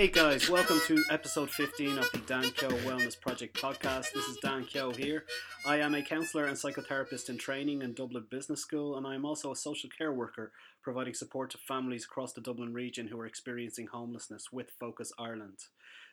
[0.00, 4.06] Hey guys, welcome to episode 15 of the Dan Kyo Wellness Project podcast.
[4.14, 5.26] This is Dan Kyo here.
[5.66, 9.26] I am a counsellor and psychotherapist in training in Dublin Business School, and I am
[9.26, 13.26] also a social care worker providing support to families across the Dublin region who are
[13.26, 15.58] experiencing homelessness with Focus Ireland.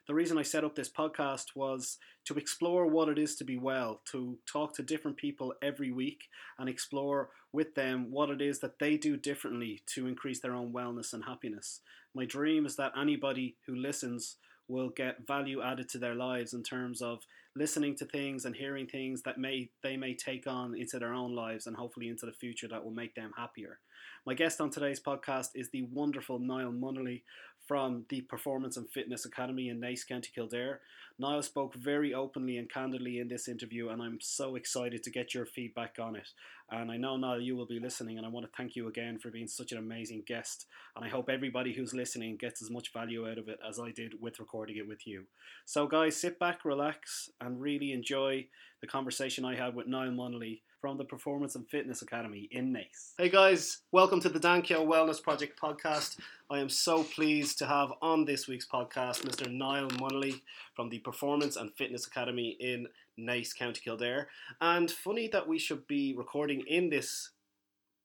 [0.05, 3.57] The reason I set up this podcast was to explore what it is to be
[3.57, 6.25] well, to talk to different people every week
[6.59, 10.73] and explore with them what it is that they do differently to increase their own
[10.73, 11.79] wellness and happiness.
[12.17, 16.63] My dream is that anybody who listens will get value added to their lives in
[16.63, 17.19] terms of
[17.55, 21.35] listening to things and hearing things that may they may take on into their own
[21.35, 23.77] lives and hopefully into the future that will make them happier.
[24.25, 27.21] My guest on today's podcast is the wonderful Niall Munnelly
[27.67, 30.79] from the Performance and Fitness Academy in Naas, County Kildare.
[31.19, 35.33] Niall spoke very openly and candidly in this interview, and I'm so excited to get
[35.33, 36.29] your feedback on it.
[36.69, 39.17] And I know, Niall, you will be listening, and I want to thank you again
[39.17, 40.67] for being such an amazing guest.
[40.95, 43.91] And I hope everybody who's listening gets as much value out of it as I
[43.91, 45.23] did with recording it with you.
[45.65, 48.47] So, guys, sit back, relax, and really enjoy
[48.81, 53.13] the conversation I had with Niall Munnelly from the Performance and Fitness Academy in Naas.
[53.17, 56.19] Hey guys, welcome to the Dan Kyo Wellness Project podcast.
[56.51, 59.51] I am so pleased to have on this week's podcast Mr.
[59.51, 60.41] Niall Munnelly
[60.75, 62.87] from the Performance and Fitness Academy in
[63.19, 64.27] Naas, County Kildare.
[64.61, 67.31] And funny that we should be recording in this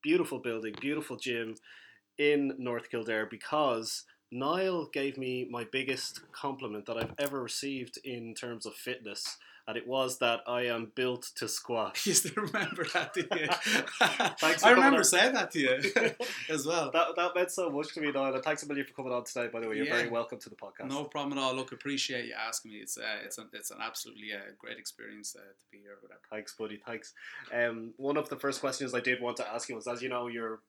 [0.02, 1.56] beautiful building, beautiful gym
[2.16, 8.34] in North Kildare because Niall gave me my biggest compliment that I've ever received in
[8.34, 9.36] terms of fitness
[9.68, 11.98] and it was that I am built to squat.
[12.06, 13.46] You still remember that, do you?
[14.38, 15.04] Thanks I remember on.
[15.04, 16.14] saying that to you
[16.50, 16.90] as well.
[16.92, 18.34] That, that meant so much to me, Niall.
[18.34, 19.48] And thanks a million for coming on today.
[19.52, 19.96] By the way, you're Yeah.
[19.96, 20.88] very welcome to the podcast.
[20.88, 21.54] No problem at all.
[21.54, 22.78] Look, appreciate you asking me.
[22.78, 25.96] It's uh, it's an, it's an absolutely uh, great experience uh, to be here.
[26.00, 26.20] Whatever.
[26.30, 26.80] Thanks, buddy.
[26.84, 27.14] Thanks.
[27.52, 30.08] Um, one of the first questions I did want to ask you was, as you
[30.08, 30.60] know, your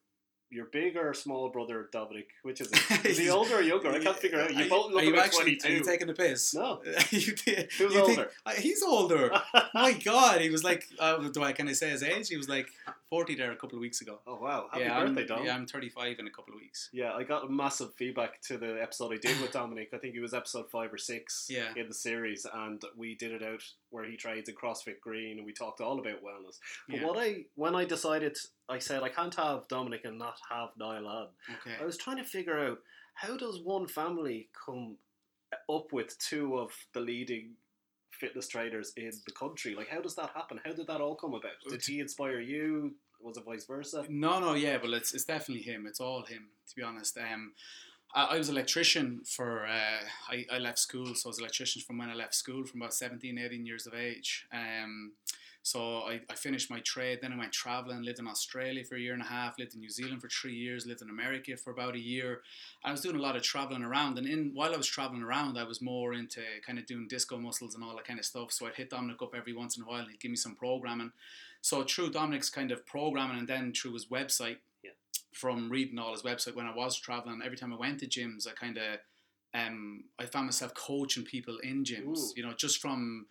[0.54, 3.04] your big or small brother Dominic, which is it?
[3.04, 3.90] Is he older or younger?
[3.90, 4.54] I can't figure out.
[4.54, 6.54] You Are both look are you about actually, twenty Are you taking the piss?
[6.54, 6.80] No.
[7.10, 7.34] you.
[7.78, 8.30] Who's you older?
[8.46, 9.30] uh, he's older.
[9.74, 12.28] My God, he was like, uh, do I can I say his age?
[12.28, 12.68] He was like
[13.10, 14.20] forty there a couple of weeks ago.
[14.26, 14.68] Oh wow!
[14.70, 15.44] Happy yeah, birthday, Dom.
[15.44, 16.88] yeah, I'm 35 in a couple of weeks.
[16.92, 19.90] Yeah, I got massive feedback to the episode I did with Dominic.
[19.92, 21.68] I think it was episode five or six Yeah.
[21.76, 25.46] in the series, and we did it out where he trains in CrossFit Green, and
[25.46, 26.58] we talked all about wellness.
[26.88, 27.06] But Yeah.
[27.06, 28.36] what I when I decided,
[28.68, 31.28] I said I can't have Dominic and not have Niall on.
[31.60, 31.76] Okay.
[31.80, 32.78] I was trying to figure out
[33.14, 34.96] how does one family come
[35.70, 37.52] up with two of the leading
[38.10, 39.74] fitness trainers in the country?
[39.74, 40.60] Like, how does that happen?
[40.64, 41.52] How did that all come about?
[41.68, 42.94] Did he inspire you?
[43.20, 44.04] Was it vice versa?
[44.08, 45.86] No, no, yeah, but it's it's definitely him.
[45.86, 47.16] It's all him, to be honest.
[47.16, 47.52] Um,
[48.14, 49.66] I, I was an electrician for.
[49.66, 52.64] Uh, I, I left school, so I was an electrician from when I left school,
[52.64, 54.46] from about 17, 18 years of age.
[54.52, 55.12] Um,
[55.66, 57.20] so I, I finished my trade.
[57.22, 59.80] Then I went traveling, lived in Australia for a year and a half, lived in
[59.80, 62.42] New Zealand for three years, lived in America for about a year.
[62.84, 65.56] I was doing a lot of traveling around, and in while I was traveling around,
[65.56, 68.52] I was more into kind of doing disco muscles and all that kind of stuff.
[68.52, 70.54] So I'd hit Dominic up every once in a while, and he'd give me some
[70.54, 71.12] programming.
[71.62, 74.90] So through Dominic's kind of programming, and then through his website, Yeah.
[75.32, 78.46] from reading all his website when I was traveling, every time I went to gyms,
[78.46, 78.98] I kind of
[79.54, 82.18] um, I found myself coaching people in gyms.
[82.18, 82.32] Ooh.
[82.36, 83.26] You know, just from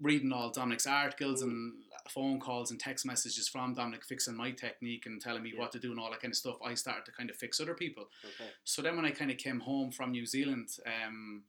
[0.00, 1.74] reading all Dominic's articles and
[2.08, 5.60] phone calls and text messages from Dominic fixing my technique and telling me Yeah.
[5.60, 6.56] what to do and all that kind of stuff.
[6.64, 8.10] I started to kind of fix other people.
[8.24, 8.50] Okay.
[8.64, 11.44] So then when I kind of came home from New Zealand, um,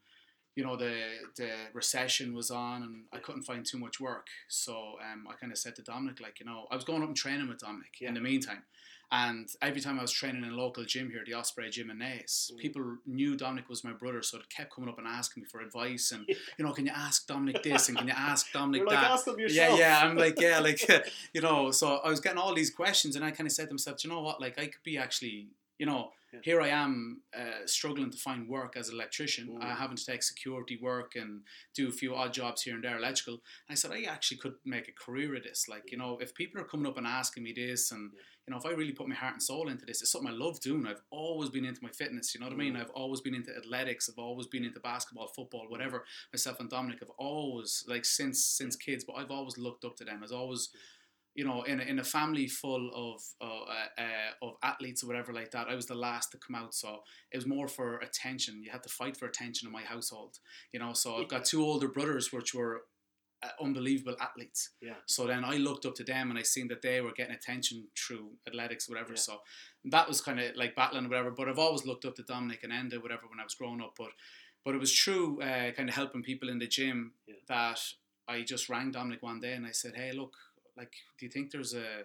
[0.55, 0.93] you know, the
[1.37, 4.27] the recession was on and I couldn't find too much work.
[4.49, 7.07] So um, I kind of said to Dominic, like, you know, I was going up
[7.07, 8.09] and training with Dominic Yeah.
[8.09, 8.63] in the meantime.
[9.13, 11.97] And every time I was training in a local gym here, the Osprey Gym in
[11.99, 12.57] Naas, Mm.
[12.57, 15.59] people knew Dominic was my brother, so they kept coming up and asking me for
[15.59, 16.25] advice and,
[16.57, 19.11] you know, can you ask Dominic this and can you ask Dominic You're like, that?
[19.11, 19.99] ask Yeah, yeah.
[20.01, 20.79] I'm like, yeah, like,
[21.33, 21.71] you know.
[21.71, 24.07] So I was getting all these questions, and I kind of said to myself, "Do
[24.07, 24.39] you know what?
[24.39, 26.39] Like, I could be actually, you know, Yeah.
[26.43, 29.61] here I am uh, struggling to find work as an electrician, Mm.
[29.63, 31.43] uh, having to take security work and
[31.73, 33.33] do a few odd jobs here and there, electrical.
[33.67, 35.67] And I said, I actually could make a career of this.
[35.67, 38.19] Like, you know, if people are coming up and asking me this, and Yeah.
[38.47, 40.35] You know, if I really put my heart and soul into this, it's something I
[40.35, 40.87] love doing.
[40.87, 42.33] I've always been into my fitness.
[42.33, 42.73] You know what I mean?
[42.73, 42.81] Mm.
[42.81, 44.09] I've always been into athletics.
[44.09, 48.75] I've always been into basketball, football, whatever myself and Dominic have always like since since
[48.75, 50.23] kids, but I've always looked up to them.
[50.23, 50.69] As always,
[51.35, 55.07] you know, in a, in a family full of uh, uh, uh, of athletes or
[55.07, 56.73] whatever like that, I was the last to come out.
[56.73, 58.63] So it was more for attention.
[58.63, 60.39] You had to fight for attention in my household.
[60.73, 62.81] You know, so I've got two older brothers which were
[63.43, 64.69] uh, unbelievable athletes.
[64.81, 64.93] Yeah.
[65.05, 67.87] So then I looked up to them and I seen that they were getting attention
[67.97, 69.11] through athletics, whatever.
[69.13, 69.19] Yeah.
[69.19, 69.41] So
[69.85, 71.31] that was kind of like battling, whatever.
[71.31, 73.93] But I've always looked up to Dominic and Enda, whatever, when I was growing up.
[73.97, 74.09] But
[74.63, 77.35] but it was true, uh, kind of helping people in the gym Yeah.
[77.47, 77.79] that
[78.27, 80.35] I just rang Dominic one day and I said, hey, look,
[80.77, 82.03] like, do you think there's a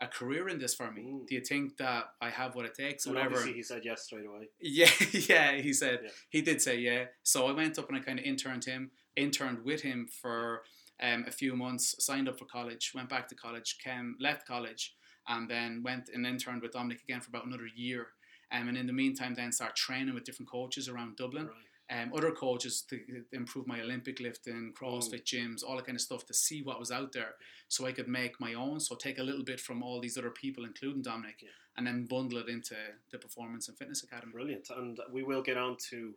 [0.00, 1.20] a career in this for me?
[1.28, 3.06] Do you think that I have what it takes?
[3.06, 3.46] And Whatever.
[3.46, 4.48] he said yes straight away.
[4.60, 6.10] Yeah, yeah, he said Yeah.
[6.28, 7.04] he did say yeah.
[7.22, 10.62] So I went up and I kind of interned him, interned with him for
[11.02, 14.94] um, a few months, signed up for college, went back to college, came left college,
[15.28, 18.08] and then went and interned with Dominic again for about another year.
[18.52, 21.46] Um, and in the meantime, then start training with different coaches around Dublin.
[21.46, 22.02] Right.
[22.02, 23.00] Um, other coaches to
[23.32, 26.90] improve my Olympic lifting, CrossFit gyms, all that kind of stuff to see what was
[26.90, 27.34] out there,
[27.68, 28.80] so I could make my own.
[28.80, 31.48] So take a little bit from all these other people, including Dominic, Yeah.
[31.76, 32.76] and then bundle it into
[33.10, 34.32] the Performance and Fitness Academy.
[34.32, 34.70] Brilliant.
[34.70, 36.14] And we will get on to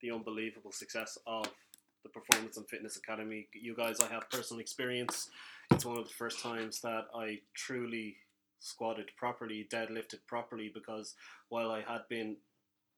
[0.00, 1.46] the unbelievable success of
[2.06, 3.48] the Performance and Fitness Academy.
[3.52, 5.30] You guys, I have personal experience.
[5.72, 8.16] It's one of the first times that I truly
[8.60, 11.14] squatted properly, deadlifted properly, because
[11.48, 12.36] while I had been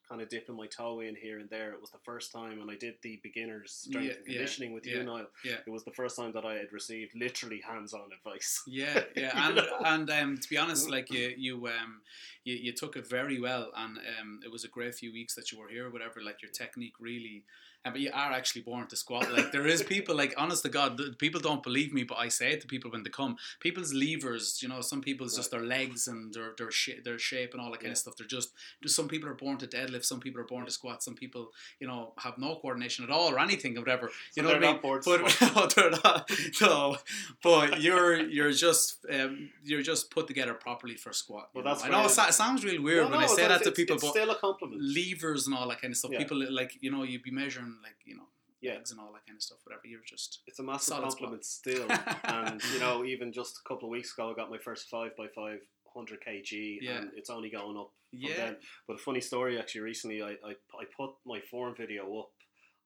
[0.08, 2.70] kind of dipping my toe in here and there, it was the first time, and
[2.70, 5.26] I did the beginner's strength Yeah, and yeah, conditioning with yeah, you, Niall.
[5.44, 5.56] yeah.
[5.66, 8.62] It was the first time that I had received literally hands-on advice.
[8.66, 12.00] Yeah, yeah, and and um, to be honest, like you you um
[12.44, 15.52] you, you took it very well, and um it was a great few weeks that
[15.52, 16.22] you were here, whatever.
[16.22, 17.44] Like your technique really,
[17.84, 19.32] but you are actually born to squat.
[19.32, 22.28] Like there is people like honest to God, the, people don't believe me, but I
[22.28, 23.36] say it to people when they come.
[23.60, 27.52] People's levers, you know, some people's just their legs and their their sh- their shape
[27.54, 27.92] and all that kind Yeah.
[27.92, 28.14] of stuff.
[28.18, 28.50] They're just
[28.82, 31.50] just some people are born to deadlift, some people are born to squat, some people
[31.80, 34.06] you know have no coordination at all or anything or whatever.
[34.36, 34.76] You So know what I they're mean?
[34.76, 35.74] not born to but squat.
[35.76, 36.30] no, not.
[36.60, 36.96] No,
[37.42, 41.50] but you're you're just um, you're just put together properly for squat.
[41.54, 41.88] Well, that's know?
[41.88, 43.96] I know it, it sounds really weird No, when no, I say that to people,
[44.00, 44.82] but still a compliment.
[44.82, 46.10] levers and all that kind of stuff.
[46.12, 46.18] Yeah.
[46.18, 48.28] People like you know you'd be measuring like you know
[48.60, 48.74] Yeah.
[48.74, 49.58] legs and all that kind of stuff.
[49.64, 51.86] Whatever you're just It's a massive compliment still.
[52.24, 55.16] and you know, even just a couple of weeks ago, I got my first five
[55.16, 55.60] by five
[55.94, 56.98] hundred kg, Yeah.
[56.98, 57.90] and it's only going up.
[58.12, 58.56] yeah then.
[58.86, 62.30] But a funny story, actually, recently I, I, I put my form video up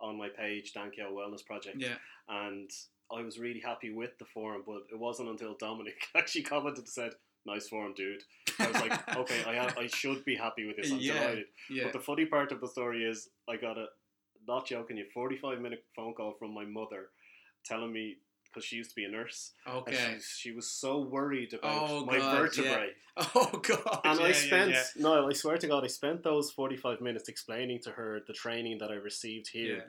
[0.01, 1.97] on my page, Dankyo Wellness Project, yeah
[2.29, 2.71] and
[3.15, 4.63] I was really happy with the form.
[4.67, 7.13] But it wasn't until Dominic actually commented and said,
[7.45, 8.23] "Nice form, dude."
[8.59, 10.91] I was like, "Okay, I have, I should be happy with this.
[10.93, 11.15] I'm Yeah.
[11.21, 13.87] delighted." yeah But the funny part of the story is, I got a
[14.47, 17.11] not joking you, forty five minute phone call from my mother,
[17.65, 18.17] telling me
[18.53, 19.95] because she used to be a nurse, okay.
[19.95, 22.91] she, she was so worried about Oh, my God, vertebrae.
[23.35, 24.01] Oh god.
[24.05, 24.83] And yeah, I yeah, spent yeah.
[24.97, 28.33] no, I swear to God, I spent those forty five minutes explaining to her the
[28.33, 29.83] training that I received here, Yeah,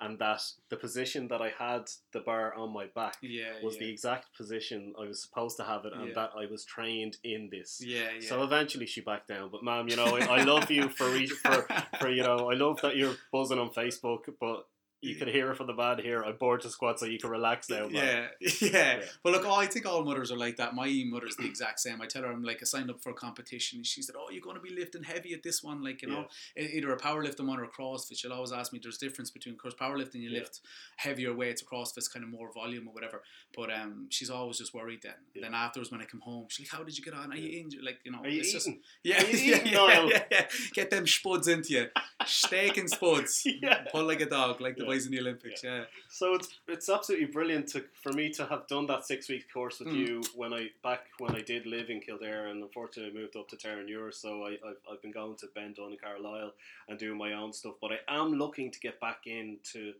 [0.00, 3.80] and that the position that I had the bar on my back yeah, was yeah.
[3.80, 6.14] the exact position I was supposed to have it, and Yeah.
[6.14, 7.82] that I was trained in this.
[7.84, 8.28] yeah, yeah.
[8.28, 9.50] So eventually she backed down.
[9.50, 11.10] But ma'am, you know, I, I love you for,
[11.42, 11.66] for
[12.00, 14.66] for you know, I love that you're buzzing on Facebook, but
[15.00, 16.22] you can hear it from the man here.
[16.22, 17.88] I'm bored to squat, so you can relax now.
[17.88, 17.92] Man.
[17.92, 18.26] Yeah,
[18.60, 19.00] yeah, Yeah.
[19.22, 20.74] But look, oh, I think all mothers are like that.
[20.74, 22.00] My mother's the exact same.
[22.02, 24.30] I tell her I'm like I signed up for a competition, and she said, "Oh,
[24.30, 26.26] you're going to be lifting heavy at this one, like you know,
[26.58, 28.80] e- either a powerlifting one or a CrossFit." She'll always ask me.
[28.82, 30.40] There's difference between, of course, powerlifting you Yeah.
[30.40, 30.60] lift
[30.96, 33.22] heavier weights, CrossFit's kind of more volume or whatever.
[33.56, 35.14] But um, she's always just worried then.
[35.34, 35.42] Yeah.
[35.42, 37.32] Then afterwards, when I come home, she's like, "How did you get on?
[37.32, 37.84] Are you injured?
[37.84, 38.80] Like you know, Are you it's just eating?
[39.04, 40.46] yeah, you yeah, eating, yeah, yeah, yeah.
[40.74, 41.86] Get them spuds into you,
[42.26, 43.84] steak and spuds." Yeah.
[43.90, 44.94] Pull like a dog, like the Yeah.
[44.94, 45.62] boys in the Olympics.
[45.64, 49.44] Yeah, So it's it's absolutely brilliant to for me to have done that six week
[49.52, 49.96] course with Mm.
[50.06, 53.48] you when I back when I did live in Kildare and unfortunately I moved up
[53.48, 56.52] to Terenure so I, I've, I've been going to Ben Dunne and Carlisle
[56.88, 59.92] and doing my own stuff but I am looking to get back into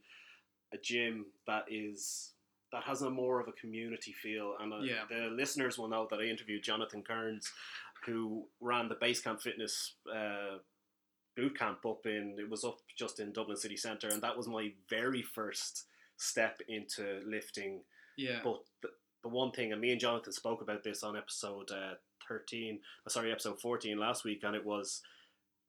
[0.73, 2.31] a gym that is
[2.71, 5.05] that has a more of a community feel and uh, Yeah.
[5.09, 7.51] the listeners will know that I interviewed Jonathan Kearns
[8.05, 10.59] who ran the Basecamp Fitness uh,
[11.39, 14.47] boot camp up in it was up just in Dublin city centre and that was
[14.47, 15.85] my very first
[16.17, 17.81] step into lifting
[18.17, 18.89] yeah, but the,
[19.23, 21.93] the one thing and me and Jonathan spoke about this on episode uh,
[22.27, 25.01] 13 uh, sorry episode 14 last week and it was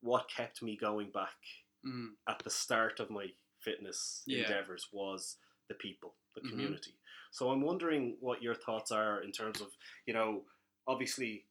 [0.01, 1.37] what kept me going back
[1.87, 3.27] mm, at the start of my
[3.61, 4.41] fitness Yeah.
[4.43, 5.37] endeavors was
[5.69, 6.51] the people the Mhm.
[6.51, 6.95] community
[7.31, 9.69] so I'm wondering what your thoughts are in terms of
[10.07, 10.45] you know
[10.89, 11.45] obviously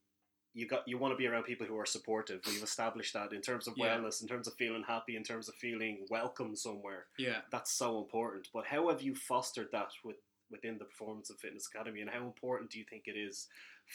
[0.54, 2.42] you got you want to be around people who are supportive.
[2.46, 3.98] We've established that in terms of Yeah.
[3.98, 7.08] wellness, in terms of feeling happy, in terms of feeling welcome somewhere.
[7.18, 7.42] yeah.
[7.52, 8.50] That's so important.
[8.54, 10.18] But how have you fostered that with
[10.52, 13.48] within the Performance and Fitness Academy, and how important do you think it is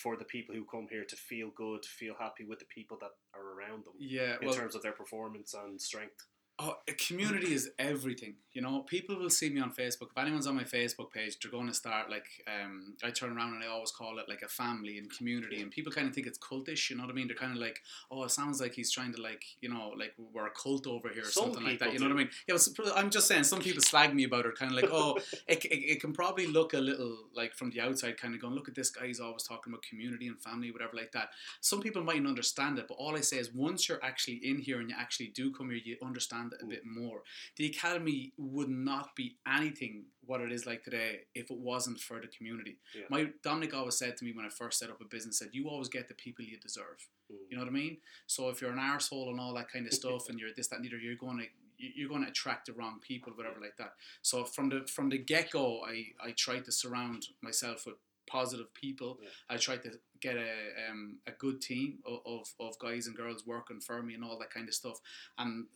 [0.03, 3.11] for the people who come here to feel good, feel happy with the people that
[3.35, 6.27] are around them Yeah, in well, terms of their performance and strength?
[6.59, 8.35] Oh, a community is everything.
[8.53, 10.11] You know, people will see me on Facebook.
[10.13, 13.55] If anyone's on my Facebook page, they're going to start like um, I turn around
[13.55, 16.29] and I always call it like a family and community, and people kind of think
[16.29, 16.89] it's cultish.
[16.89, 17.27] You know what I mean?
[17.27, 17.81] They're kind of like,
[18.13, 21.09] oh, it sounds like he's trying to like, you know, like we're a cult over
[21.09, 21.93] here or Some something like that.
[21.93, 22.31] You know what I mean?
[22.47, 23.45] Yeah, well, I'm just saying.
[23.45, 25.19] Some people slag me about it, kind of like, oh,
[25.49, 28.55] it, it, it can probably look a little like from the outside, kind of going,
[28.55, 29.09] look at this guy.
[29.09, 31.31] He's always talking about community and family, whatever like that.
[31.61, 34.79] Some people mightn't understand it, but all I say is once you're actually in here
[34.79, 37.23] and you actually do come here, you understand understand a bit more.
[37.57, 42.21] The academy would not be anything what it is like today if it wasn't for
[42.21, 42.79] the community.
[42.95, 43.05] Yeah.
[43.11, 45.69] My Dominic always said to me when I first set up a business, said you
[45.69, 47.09] always get the people you deserve.
[47.31, 47.37] Mm.
[47.51, 47.99] You know what I mean?
[48.27, 50.81] So if you're an arsehole and all that kind of stuff, and you're this, that,
[50.81, 51.47] neither, you're going to
[51.77, 53.95] you're going to attract the wrong people, whatever like that.
[54.23, 58.73] So from the from the get go, I I tried to surround myself with positive
[58.75, 59.19] people.
[59.23, 59.29] Yeah.
[59.51, 59.91] I tried to
[60.21, 60.51] get a
[60.91, 64.39] um, a good team of, of, of guys and girls working for me and all
[64.39, 64.99] that kind of stuff,
[65.39, 65.67] and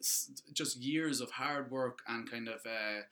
[0.53, 2.61] just years of hard work and kind of.
[2.67, 3.03] Uh,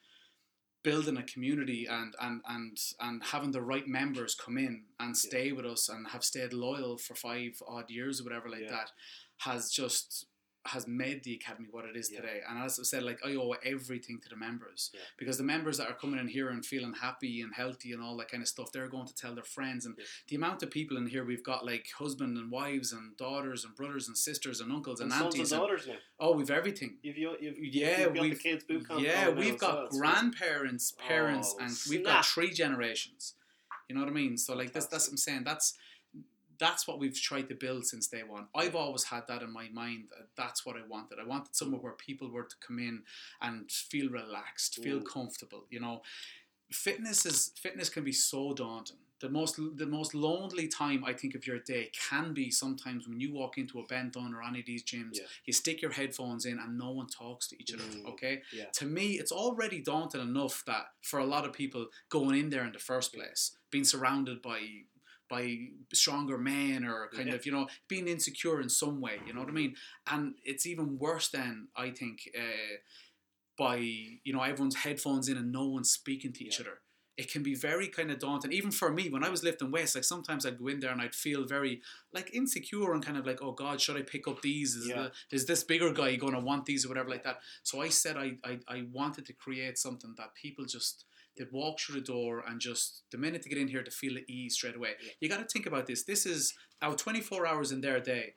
[0.83, 5.51] building a community and, and, and, and having the right members come in and stay
[5.51, 8.71] with us and have stayed loyal for five odd years or whatever like Yeah.
[8.71, 8.91] that
[9.39, 10.27] has just
[10.69, 12.21] has made the academy what it is Yeah.
[12.21, 12.41] today.
[12.49, 15.01] And as I said, like I owe everything to the members Yeah.
[15.19, 18.17] because the members that are coming in here and feeling happy and healthy and all
[18.19, 19.87] that kind of stuff, they're going to tell their friends.
[19.87, 20.05] And Yeah.
[20.29, 23.75] the amount of people in here we've got like husband and wives and daughters and
[23.75, 25.53] brothers and sisters and uncles and, And aunties.
[25.53, 25.97] and daughters now.
[26.19, 26.99] oh, we've everything.
[27.03, 29.01] You've, you've, Yeah, you've got the we've- kids boot camp.
[29.03, 33.35] Yeah, we've got so- grandparents, parents, Oh, and we've got three generations.
[33.89, 34.37] You know what I mean?
[34.37, 35.45] So like that's that's what I'm saying.
[35.45, 35.75] That's
[36.59, 38.47] that's what we've tried to build since day one.
[38.55, 40.05] I've always had that in my mind.
[40.11, 41.19] that That's what I wanted.
[41.19, 43.03] I wanted somewhere where people were to come in
[43.41, 45.07] and feel relaxed, feel Mm.
[45.07, 45.67] comfortable.
[45.71, 46.03] You know,
[46.71, 48.99] fitness is fitness can be so daunting.
[49.21, 53.19] The most the most lonely time I think of your day can be sometimes when
[53.19, 55.15] you walk into a Ben Dunne or any of these gyms.
[55.17, 55.27] Yeah.
[55.47, 57.83] You stick your headphones in and no one talks to each other.
[57.83, 58.05] Mm.
[58.13, 58.67] Okay, Yeah.
[58.75, 62.65] to me, it's already daunting enough that for a lot of people going in there
[62.67, 64.85] in the first place, being surrounded by
[65.29, 67.35] by stronger men or kind Yeah.
[67.35, 69.77] of you know being insecure in some way, you know what I mean?
[70.07, 72.77] And it's even worse than I think uh,
[73.59, 76.67] by you know everyone's headphones in and no one's speaking to each Yeah.
[76.67, 76.81] other.
[77.17, 79.09] It can be very kind of daunting, even for me.
[79.09, 81.81] When I was lifting weights, like sometimes I'd go in there and I'd feel very
[82.13, 84.75] like insecure and kind of like, oh God, should I pick up these?
[84.77, 85.05] Is, Yeah.
[85.05, 87.41] the, is this bigger guy going to want these or whatever like that?
[87.63, 91.79] So I said I, I, I wanted to create something that people just they'd walk
[91.79, 94.55] through the door and just the minute they get in here to feel the ease
[94.55, 94.91] straight away.
[95.03, 95.13] Yeah.
[95.21, 96.05] You got to think about this.
[96.05, 98.35] This is our 24 hours in their day.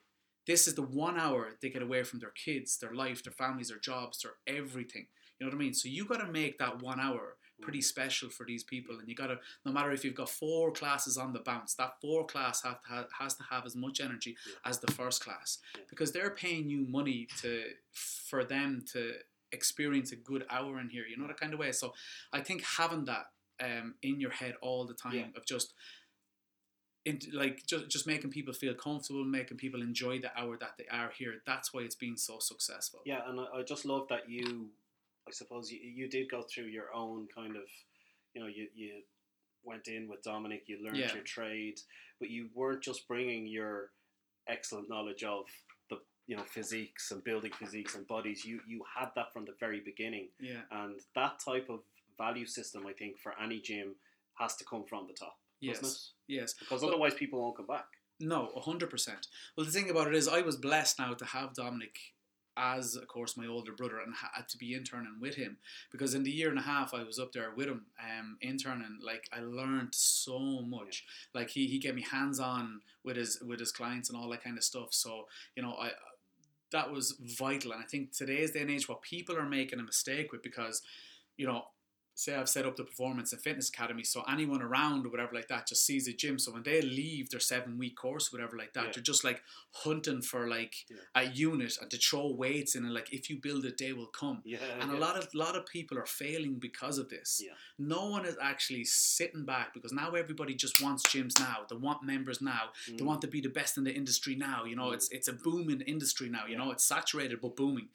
[0.47, 3.69] This is the one hour they get away from their kids, their life, their families,
[3.69, 5.07] their jobs, their everything.
[5.39, 5.73] You know what I mean?
[5.73, 7.83] So you got to make that one hour pretty mm.
[7.83, 11.17] special for these people, and you got to no matter if you've got four classes
[11.17, 14.35] on the bounce, that four class have to ha- has to have as much energy
[14.47, 14.69] Yeah.
[14.69, 15.83] as the first class Yeah.
[15.89, 19.15] because they're paying you money to for them to
[19.51, 21.05] experience a good hour in here.
[21.09, 21.71] You know that kind of way.
[21.71, 21.93] So
[22.31, 23.25] I think having that
[23.61, 25.25] um, in your head all the time Yeah.
[25.35, 25.73] of just.
[27.05, 30.85] In, like just, just making people feel comfortable, making people enjoy the hour that they
[30.91, 31.35] are here.
[31.45, 32.99] That's why it's been so successful.
[33.05, 34.67] Yeah, and I, I just love that you,
[35.27, 37.63] I suppose you, you did go through your own kind of,
[38.33, 39.01] you know, you, you
[39.63, 41.13] went in with Dominic, you learned Yeah.
[41.13, 41.79] your trade,
[42.19, 43.91] but you weren't just bringing your
[44.47, 45.45] excellent knowledge of
[46.29, 48.45] you know, physiques and building physiques and bodies.
[48.45, 50.61] You you had that from the very beginning, Yeah.
[50.79, 51.79] and that type of
[52.17, 53.95] value system, I think, for any gym
[54.41, 56.13] has to come from the top, doesn't Yes.
[56.27, 56.33] it?
[56.37, 56.53] Yes.
[56.53, 57.87] Because Well- otherwise, people won't come back.
[58.19, 59.27] No, hundred percent.
[59.55, 61.97] Well, the thing about it is, I was blessed now to have Dominic
[62.57, 65.57] as, of course, my older brother, and had to be interning with him
[65.91, 68.99] because in the year and a half I was up there with him, um, interning.
[69.01, 71.05] Like I learned so much.
[71.33, 74.43] Like he he gave me hands on with his with his clients and all that
[74.43, 74.93] kind of stuff.
[74.93, 75.93] So you know, I
[76.71, 77.71] that was vital.
[77.71, 80.81] And I think today's day and age, what people are making a mistake with because,
[81.37, 81.63] you know,
[82.19, 85.47] say I've set up the performance and fitness academy, so anyone around or whatever like
[85.47, 86.37] that just sees a gym.
[86.37, 88.91] So when they leave their seven week course, whatever like that, Yeah.
[88.95, 90.97] they're just like hunting for like Yeah.
[91.15, 94.07] a unit and to throw weights in and like if you build it, they will
[94.07, 94.41] come.
[94.43, 94.97] Yeah, And yeah.
[94.97, 97.41] a lot of lot of people are failing because of this.
[97.43, 97.53] Yeah.
[97.77, 101.65] No one is actually sitting back because now everybody just wants gyms now.
[101.69, 102.71] They want members now.
[102.87, 103.05] They Mm.
[103.05, 104.65] want to be the best in the industry now.
[104.65, 104.95] You know, Mm.
[104.95, 106.45] it's it's a booming industry now.
[106.47, 107.89] You know, it's saturated but booming.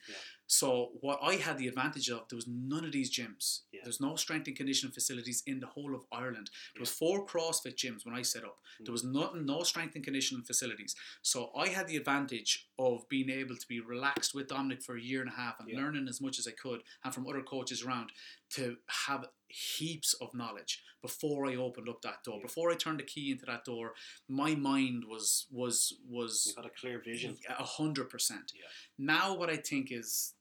[0.45, 0.49] Yeah.
[0.49, 3.61] So what I had the advantage of, there was none of these gyms.
[3.73, 3.81] Yeah.
[3.83, 6.51] There's no strength and conditioning facilities in the whole of Ireland.
[6.75, 8.59] There was four CrossFit gyms when I set up.
[8.81, 8.85] Mm.
[8.87, 10.95] There was nothing, no strength and conditioning facilities.
[11.23, 15.01] So I had the advantage of being able to be relaxed with Dominic for a
[15.01, 15.79] year and a half and Yeah.
[15.79, 18.11] learning as much as I could and from other coaches around
[18.57, 22.37] to have heaps of knowledge before I opened up that door.
[22.39, 22.43] Yeah.
[22.47, 23.95] Before I turned the key into that door,
[24.29, 27.37] my mind was was was You've got a clear vision.
[27.49, 28.53] a hundred percent.
[28.99, 30.35] Now, what I think is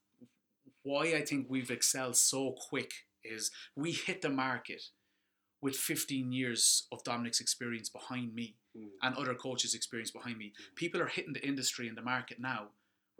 [0.83, 2.91] why I think we've excelled so quick
[3.23, 4.83] is we hit the market
[5.61, 8.89] with 15 years of Dominic's experience behind me Mm.
[9.03, 10.47] and other coaches' experience behind me.
[10.47, 10.75] Mm.
[10.75, 12.69] People are hitting the industry and the market now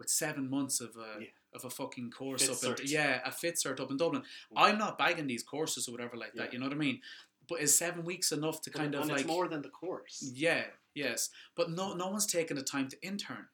[0.00, 1.26] with seven months of a Yeah.
[1.54, 4.22] Of a fucking course Fit up in yeah a fit cert up in Dublin.
[4.22, 4.54] Mm.
[4.56, 6.52] I'm not bagging these courses or whatever like that.
[6.52, 7.00] You know what I mean?
[7.48, 10.30] But is seven weeks enough to kind and of like more than the course.
[10.34, 11.30] yeah, yes.
[11.54, 13.46] But no, no one's taking the time to intern.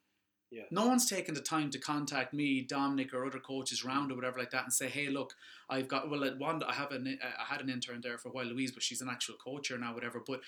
[0.51, 0.65] Yeah.
[0.73, 4.41] No one's taken the time to contact me, Dominic, or other coaches around or whatever
[4.41, 5.35] like that, and say, "Hey, look,
[5.69, 8.33] I've got well, at one, I have an, I had an intern there for a
[8.33, 10.41] while, Louise, but she's an actual coach here now, whatever." But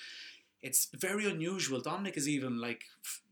[0.63, 1.81] it's very unusual.
[1.81, 2.85] Dominic is even like,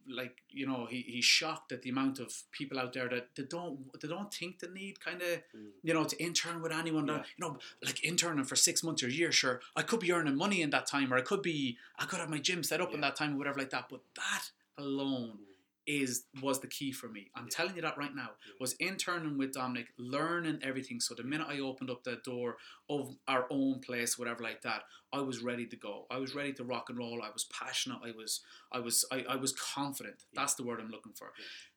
[0.08, 3.44] like you know, he, he's shocked at the amount of people out there that they
[3.44, 5.70] don't they don't think they need kind of Mm.
[5.82, 7.06] you know to intern with anyone.
[7.06, 7.14] Yeah.
[7.18, 9.30] That, you know, like interning for six months or a year.
[9.32, 12.20] Sure, I could be earning money in that time, or I could be I could
[12.20, 13.86] have my gym set up in that time or whatever like that.
[13.90, 14.44] But that
[14.78, 15.49] alone Mm.
[15.98, 17.30] Is was the key for me.
[17.34, 17.50] I'm Yeah.
[17.58, 18.30] telling you that right now.
[18.46, 18.52] Yeah.
[18.60, 21.00] Was interning with Dominic, learning everything.
[21.00, 24.84] So the minute I opened up the door of our own place, whatever like that,
[25.12, 26.06] I was ready to go.
[26.10, 27.22] I was ready to rock and roll.
[27.22, 28.00] I was passionate.
[28.04, 28.40] I was
[28.72, 30.16] I was I, I was confident.
[30.32, 30.40] Yeah.
[30.42, 31.32] That's the word I'm looking for.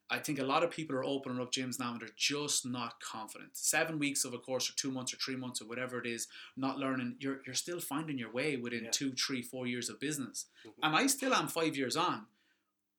[0.10, 3.00] I think a lot of people are opening up gyms now and they're just not
[3.00, 3.52] confident.
[3.58, 6.28] Seven weeks of a course, or two months, or three months, or whatever it is,
[6.56, 7.16] not learning.
[7.20, 8.92] You're you're still finding your way within Yeah.
[8.92, 10.74] two, three, four years of business, Mhm.
[10.84, 12.28] and I still am five years on.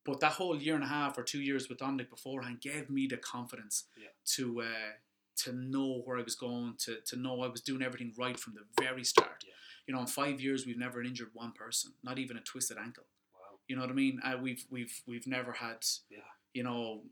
[0.04, 3.06] But that whole year and a half or two years with Dominic beforehand gave me
[3.06, 4.08] the confidence Yeah.
[4.36, 4.92] to uh,
[5.36, 8.54] to know where I was going, to, to know I was doing everything right from
[8.54, 9.42] the very start.
[9.44, 9.52] Yeah.
[9.86, 13.04] You know, in five years we've never injured one person, not even a twisted ankle.
[13.34, 13.58] Wow.
[13.66, 14.20] You know what I mean?
[14.24, 15.78] Uh, we've we've we've never had,
[16.10, 16.18] Yeah.
[16.52, 17.02] you know,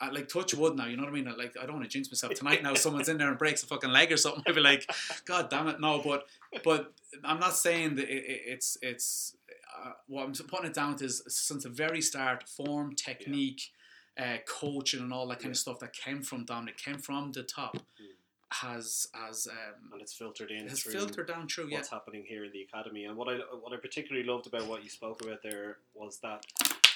[0.00, 0.86] uh, like touch wood now.
[0.86, 1.24] You know what I mean?
[1.36, 2.62] Like I don't want to jinx myself tonight.
[2.62, 4.42] Now someone's in there and breaks a fucking leg or something.
[4.46, 4.88] I'd be like,
[5.24, 6.00] God damn it, no.
[6.02, 6.26] But
[6.64, 6.92] but
[7.24, 9.36] I'm not saying that it, it, it's it's
[9.84, 13.70] uh, what I'm putting it down to is since the very start, form, technique,
[14.18, 15.50] uh, coaching, and all that kind Yeah.
[15.52, 18.06] of stuff that came from Dominic, came from the top, Mm.
[18.50, 21.68] has has um, And it's filtered in has filtered down through.
[21.68, 23.04] Yeah, what's happening here in the academy.
[23.04, 26.44] And what I what I particularly loved about what you spoke about there was that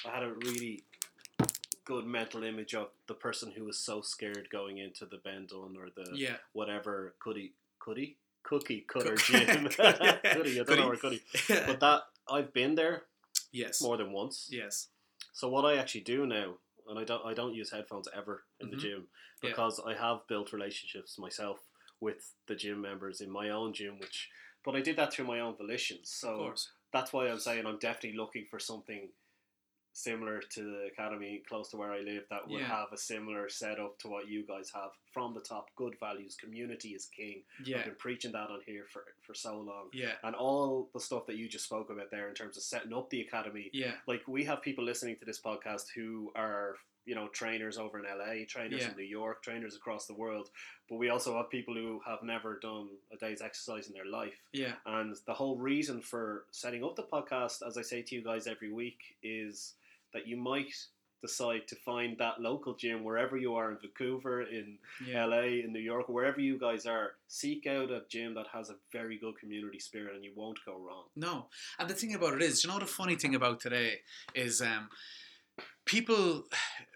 [0.05, 0.83] I had a really
[1.85, 5.77] good mental image of the person who was so scared going into the Ben Dunne
[5.77, 9.69] or the yeah, whatever cookie cookie cookie cutter Cook- gym.
[9.79, 10.17] Yeah.
[10.35, 11.21] Cookie, I don't know where cookie.
[11.47, 13.03] But that I've been there
[13.51, 14.47] yes, more than once.
[14.51, 14.89] yes,
[15.33, 16.55] So what I actually do now,
[16.87, 18.71] and I don't I don't use headphones ever in Mhm.
[18.71, 19.07] the gym
[19.41, 19.49] Yeah.
[19.49, 21.59] because I have built relationships myself
[21.99, 24.29] with the gym members in my own gym, which
[24.63, 26.03] but I did that through my own volition.
[26.05, 26.37] So
[26.91, 29.09] that's why I'm saying I'm definitely looking for something
[29.99, 32.67] similar to the academy close to where I live that would Yeah.
[32.67, 35.73] have a similar setup to what you guys have from the top.
[35.77, 37.43] Good values, community is king.
[37.63, 37.79] Yeah.
[37.79, 39.89] I've been preaching that on here for for so long.
[39.93, 42.93] yeah, And all the stuff that you just spoke about there in terms of setting
[42.93, 47.15] up the academy, yeah, like we have people listening to this podcast who are you
[47.15, 48.89] know trainers over in LA, trainers Yeah.
[48.91, 50.49] in New York, trainers across the world,
[50.89, 54.41] but we also have people who have never done a day's exercise in their life.
[54.51, 58.21] yeah, And the whole reason for setting up the podcast, as I say to you
[58.23, 59.75] guys every week, is
[60.15, 60.73] that you might
[61.21, 65.25] decide to find that local gym wherever you are in Vancouver, in yeah.
[65.25, 67.11] LA, in New York, wherever you guys are.
[67.27, 70.73] Seek out a gym that has a very good community spirit, and you won't go
[70.73, 71.05] wrong.
[71.15, 71.47] No,
[71.77, 73.99] and the thing about it is, you know, the funny thing about today
[74.33, 74.89] is, um,
[75.85, 76.43] people,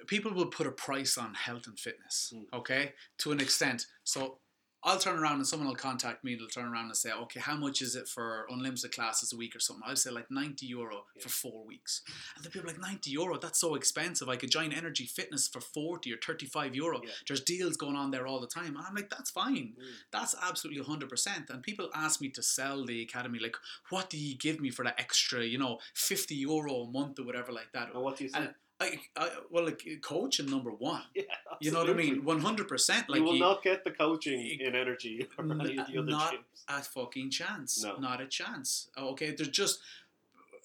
[0.07, 2.33] people will put a price on health and fitness.
[2.35, 2.57] Mm.
[2.57, 3.85] Okay, to an extent.
[4.03, 4.39] So
[4.83, 6.31] I'll turn around and someone will contact me.
[6.33, 9.37] And they'll turn around and say, "Okay, how much is it for unlimited classes a
[9.37, 11.23] week or something?" I'll say like ninety euro Yeah.
[11.23, 12.01] for four weeks,
[12.35, 13.37] and the people are like ninety euro.
[13.37, 14.29] That's so expensive.
[14.29, 17.01] I could join Energie Fitness for forty or thirty-five euro.
[17.03, 17.11] Yeah.
[17.27, 19.75] There's deals going on there all the time, and I'm like, that's fine.
[19.79, 19.85] Mm.
[20.11, 21.49] That's absolutely 100%.
[21.49, 23.57] And people ask me to sell the academy, like,
[23.89, 27.23] what do you give me for that extra, you know, 50 euro a month or
[27.25, 27.93] whatever like that?
[27.93, 28.45] And what do you think?
[28.45, 31.01] And I, I, well, like, coaching number one.
[31.13, 31.23] yeah,
[31.59, 32.21] You know what I mean?
[32.23, 32.89] 100%.
[33.09, 35.87] Like, you will you- not get the coaching you- in Energie or N- any of
[35.87, 36.63] the other not- gyms.
[36.69, 37.83] a fucking chance.
[37.83, 37.97] No.
[37.97, 38.89] Not a chance.
[38.97, 39.79] Okay, there's just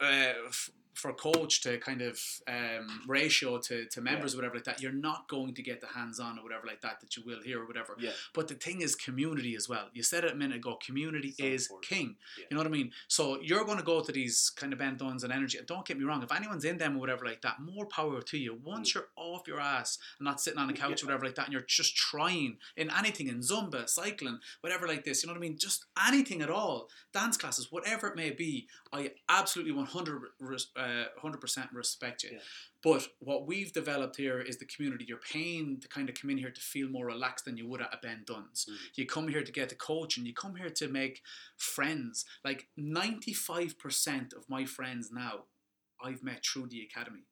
[0.00, 4.64] uh, f- for coach to kind of um, ratio to, to members or whatever like
[4.64, 4.80] that.
[4.80, 7.42] You're not going to get the hands on or whatever like that that you will
[7.42, 7.96] here or whatever.
[7.98, 9.88] Yeah, But the thing is, community as well.
[9.92, 10.78] You said it a minute ago.
[10.85, 11.88] Community So is important.
[11.90, 12.16] king.
[12.38, 12.44] Yeah.
[12.50, 12.92] You know what I mean?
[13.09, 15.59] So you're going to go to these kind of Ben Dunnes and Energie.
[15.59, 16.22] And don't get me wrong.
[16.22, 18.59] If anyone's in them or whatever like that, more power to you.
[18.62, 18.94] Once Mm.
[18.94, 21.04] you're off your ass and not sitting on a couch Yeah.
[21.04, 25.04] or whatever like that, and you're just trying in anything in Zumba, cycling, whatever like
[25.04, 25.22] this.
[25.22, 25.59] You know what I mean?
[25.59, 26.88] Just anything at all.
[27.12, 28.66] Dance classes, whatever it may be.
[28.92, 30.22] I absolutely 100
[30.85, 32.31] res- uh, 100% respect you.
[32.33, 32.38] Yeah.
[32.83, 35.05] But what we've developed here is the community.
[35.09, 37.81] You're paying to kind of come in here to feel more relaxed than you would
[37.81, 38.66] at a Ben Dunne's.
[38.70, 38.77] Mm.
[38.97, 41.23] You come here to get the coach and you come here to make
[41.57, 42.25] friends.
[42.44, 45.44] Like 95% of my friends now,
[46.03, 47.27] I've met through the academy.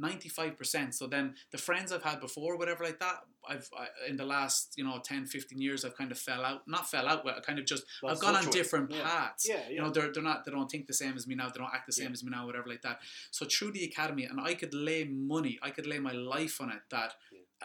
[0.00, 0.94] 95%.
[0.94, 3.16] So then the friends I've had before, whatever like that,
[3.48, 6.62] I've I, in the last, you know, 10, 15 years, I've kind of fell out.
[6.66, 9.02] Not fell out, but I kind of just, Well, I've gone on different Yeah.
[9.02, 9.46] paths.
[9.48, 9.70] Yeah, yeah.
[9.70, 11.48] You know, they're, they're not, they don't think the same as me now.
[11.48, 12.12] They don't act the same Yeah.
[12.12, 13.00] as me now, whatever like that.
[13.30, 16.70] So through the academy, and I could lay money, I could lay my life on
[16.70, 17.14] it that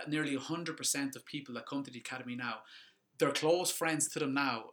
[0.08, 2.60] nearly 100% of people that come to the academy now,
[3.18, 4.72] they're close friends to them now,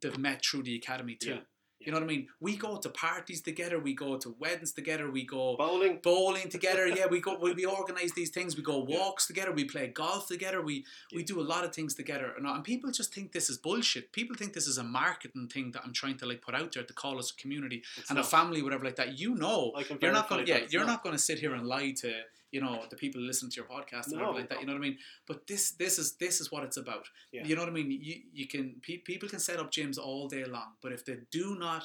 [0.00, 1.40] they've met through the academy too.
[1.82, 1.86] Yeah.
[1.86, 2.28] You know what I mean?
[2.40, 3.78] We go to parties together.
[3.78, 5.10] We go to weddings together.
[5.10, 5.98] We go Bowling.
[6.02, 6.86] bowling together.
[6.88, 7.38] Yeah, we go.
[7.38, 8.56] We, we organize these things.
[8.56, 8.98] We go Yeah.
[8.98, 9.52] walks together.
[9.52, 10.62] We play golf together.
[10.62, 12.32] We we do a lot of things together.
[12.36, 14.12] And, uh, and people just think this is bullshit.
[14.12, 16.84] People think this is a marketing thing that I'm trying to like put out there
[16.84, 19.18] to call us a community It's and a family, whatever like that.
[19.18, 20.46] You know, you're not going.
[20.46, 20.92] Yeah, you're not.
[20.92, 22.12] not going to sit here and lie to
[22.52, 24.30] you know the people listen to your podcast and No.
[24.30, 24.60] like that.
[24.60, 24.98] You know what I mean?
[25.26, 27.08] But this this is this is what it's about.
[27.32, 27.44] Yeah.
[27.46, 27.90] You know what I mean?
[27.90, 31.16] You you can pe- people can set up gyms all day long, but if they
[31.30, 31.84] do not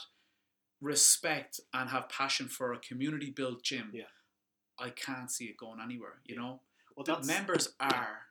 [0.82, 4.03] respect and have passion for a community built gym, Yeah.
[4.77, 6.21] I can't see it going anywhere.
[6.25, 6.62] You know,
[6.95, 8.27] Well, the members are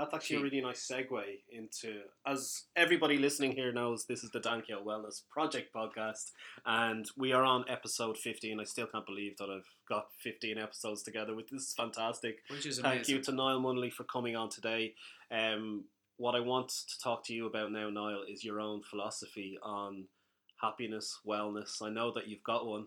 [0.00, 4.40] That's actually a really nice segue into, as everybody listening here knows, this is the
[4.40, 6.30] Dankyo Wellness Project podcast,
[6.64, 8.58] and we are on episode 15.
[8.58, 11.64] I still can't believe that I've got 15 episodes together with this.
[11.64, 12.38] is fantastic.
[12.48, 13.14] which is Thank amazing.
[13.16, 14.94] you to Niall Munnelly for coming on today.
[15.30, 15.84] Um,
[16.16, 20.06] what I want to talk to you about now, Niall, is your own philosophy on
[20.62, 21.82] happiness, wellness.
[21.82, 22.86] I know that you've got one.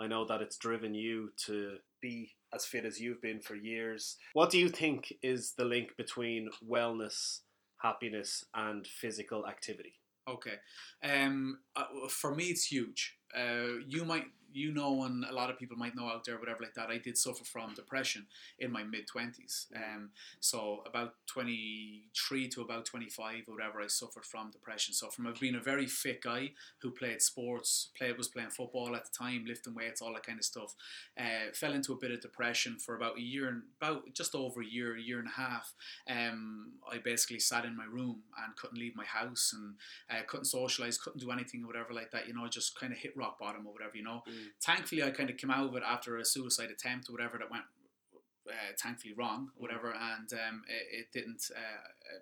[0.00, 4.16] I know that it's driven you to be as fit as you've been for years.
[4.34, 7.40] What do you think is the link between wellness,
[7.78, 9.94] happiness, and physical activity?
[10.28, 10.56] Okay.
[11.02, 13.16] Um, uh, for me, it's huge.
[13.36, 16.62] Uh, you might, you know, and a lot of people might know out there, whatever
[16.62, 16.88] like that.
[16.88, 18.26] I did suffer from depression
[18.58, 19.66] in my mid twenties.
[19.74, 24.94] Um, so about twenty three to about twenty five, or whatever, I suffered from depression.
[24.94, 29.04] So from being a very fit guy who played sports, played was playing football at
[29.04, 30.74] the time, lifting weights, all that kind of stuff,
[31.18, 34.62] uh, fell into a bit of depression for about a year and about just over
[34.62, 35.74] a year, a year and a half.
[36.08, 39.74] Um, I basically sat in my room and couldn't leave my house and
[40.08, 42.28] uh, couldn't socialize, couldn't do anything or whatever like that.
[42.28, 43.96] You know, just kind of hit rock bottom or whatever.
[43.96, 44.22] You know.
[44.28, 44.43] Mm.
[44.62, 47.50] Thankfully, I kind of came out of it after a suicide attempt or whatever that
[47.50, 47.64] went
[48.48, 51.50] uh, thankfully wrong, or whatever, and um, it, it didn't.
[51.54, 52.18] Uh,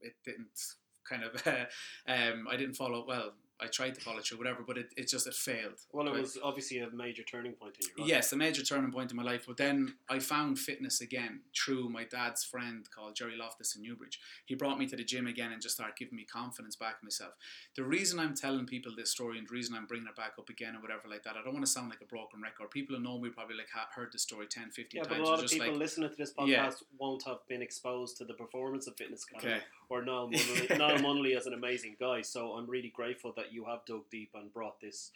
[0.00, 0.60] it didn't
[1.08, 1.46] kind of.
[2.06, 3.00] um, I didn't follow.
[3.00, 5.78] Up well, I tried to follow through, whatever, but it, it just it failed.
[5.92, 6.20] Well, it Right.
[6.20, 8.08] was obviously a major turning point in your life.
[8.08, 9.44] Yes, a major turning point in my life.
[9.46, 14.20] But then I found fitness again through my dad's friend called Jerry Loftus in Newbridge.
[14.44, 17.06] He brought me to the gym again and just started giving me confidence back in
[17.06, 17.32] myself.
[17.76, 20.50] The reason I'm telling people this story and the reason I'm bringing it back up
[20.50, 22.70] again or whatever like that, I don't want to sound like a broken record.
[22.70, 25.14] People who know me probably like ha- heard the story 10, 15 Yeah, but a
[25.16, 26.70] and lot of people like, listening to this podcast Yeah.
[26.98, 30.76] won't have been exposed to the performance of Fitness Academy okay, or Niall Munnelly.
[30.78, 34.30] Niall Munnelly is an amazing guy, so I'm really grateful that you have dug deep
[34.34, 35.12] and brought this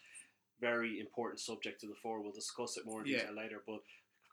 [0.60, 2.20] very important subject to the fore.
[2.22, 3.18] We'll discuss it more in Yeah.
[3.20, 3.80] detail later, but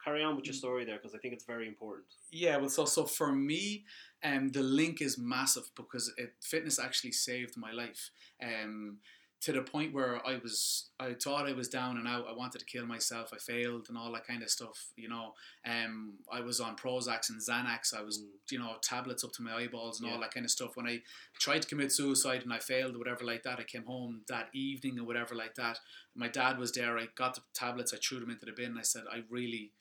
[0.04, 2.06] carry on with your story there because I think it's very important.
[2.30, 3.84] Yeah, well, so so for me,
[4.22, 8.10] um, the link is massive because it, fitness actually saved my life.
[8.42, 8.98] Um,
[9.40, 12.26] to the point where I was, I thought I was down and out.
[12.28, 13.30] I wanted to kill myself.
[13.32, 14.88] I failed and all that kind of stuff.
[14.96, 17.94] You know, um, I was on Prozac and Xanax.
[17.96, 18.30] I was, Mm.
[18.50, 20.14] you know, tablets up to my eyeballs and Yeah.
[20.16, 20.76] all that kind of stuff.
[20.76, 21.02] When I
[21.38, 24.50] tried to commit suicide and I failed or whatever like that, I came home that
[24.52, 25.78] evening or whatever like that.
[26.16, 26.98] My dad was there.
[26.98, 27.94] I got the tablets.
[27.94, 28.72] I threw them into the bin.
[28.72, 29.72] And I said, I really,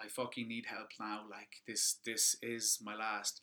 [0.00, 1.24] I fucking need help now.
[1.30, 3.40] Like this, this is my last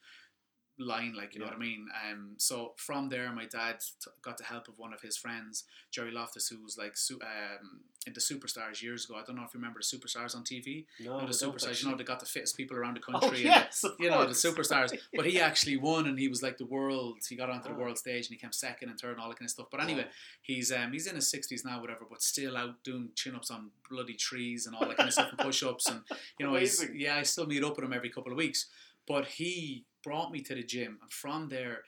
[0.80, 1.14] line.
[1.16, 1.52] Like you know Yeah.
[1.52, 1.88] what I mean.
[2.10, 2.34] Um.
[2.38, 6.12] So from there, my dad t- got the help of one of his friends, Jerry
[6.12, 9.16] Loftus, who was like su- um into Superstars years ago.
[9.16, 10.86] I don't know if you remember the Superstars on TV.
[11.00, 11.84] No, You know, the Superstars.
[11.84, 13.38] You know, they got the fittest people around the Oh, country.
[13.40, 14.98] and yes, you know the superstars.
[15.14, 17.20] But he actually won, and he was like the world.
[17.30, 17.78] He got onto the Ah.
[17.78, 19.68] world stage, and he came second and third, and all that kind of stuff.
[19.72, 20.08] But anyway,
[20.42, 23.70] he's um he's in his sixties now, whatever, but still out doing chin ups on
[23.90, 26.02] bloody trees and all that kind of stuff, and push ups, and
[26.40, 28.68] you know, he's yeah, I still meet up with him every couple of weeks.
[29.08, 31.84] But he brought me to the gym, and from there.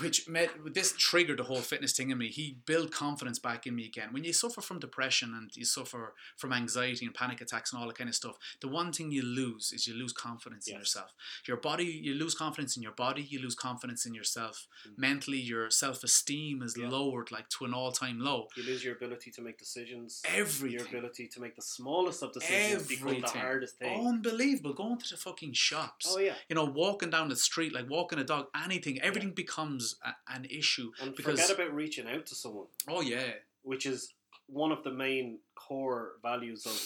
[0.00, 2.28] Which met, this triggered the whole fitness thing in me.
[2.28, 4.08] He built confidence back in me again.
[4.10, 7.86] When you suffer from depression and you suffer from anxiety and panic attacks and all
[7.88, 11.12] that kind of stuff, the one thing you lose is you lose confidence in yourself.
[11.46, 14.66] Your body, you lose confidence in your body, you lose confidence in yourself.
[14.88, 14.98] Mm.
[14.98, 16.88] Mentally, your self esteem is Yeah.
[16.88, 18.48] lowered like to an all time low.
[18.56, 20.22] You lose your ability to make decisions.
[20.24, 20.78] Everything.
[20.78, 24.06] Your ability to make the smallest of decisions become the hardest thing.
[24.06, 24.72] Unbelievable.
[24.72, 26.06] Going to the fucking shops.
[26.08, 29.81] Oh yeah, You know, walking down the street, like walking a dog, anything, everything becomes
[30.04, 30.90] a, an issue.
[31.00, 33.32] and Because- forget about reaching out to someone, Oh, yeah.
[33.62, 34.12] which is
[34.46, 36.78] one of the main core values of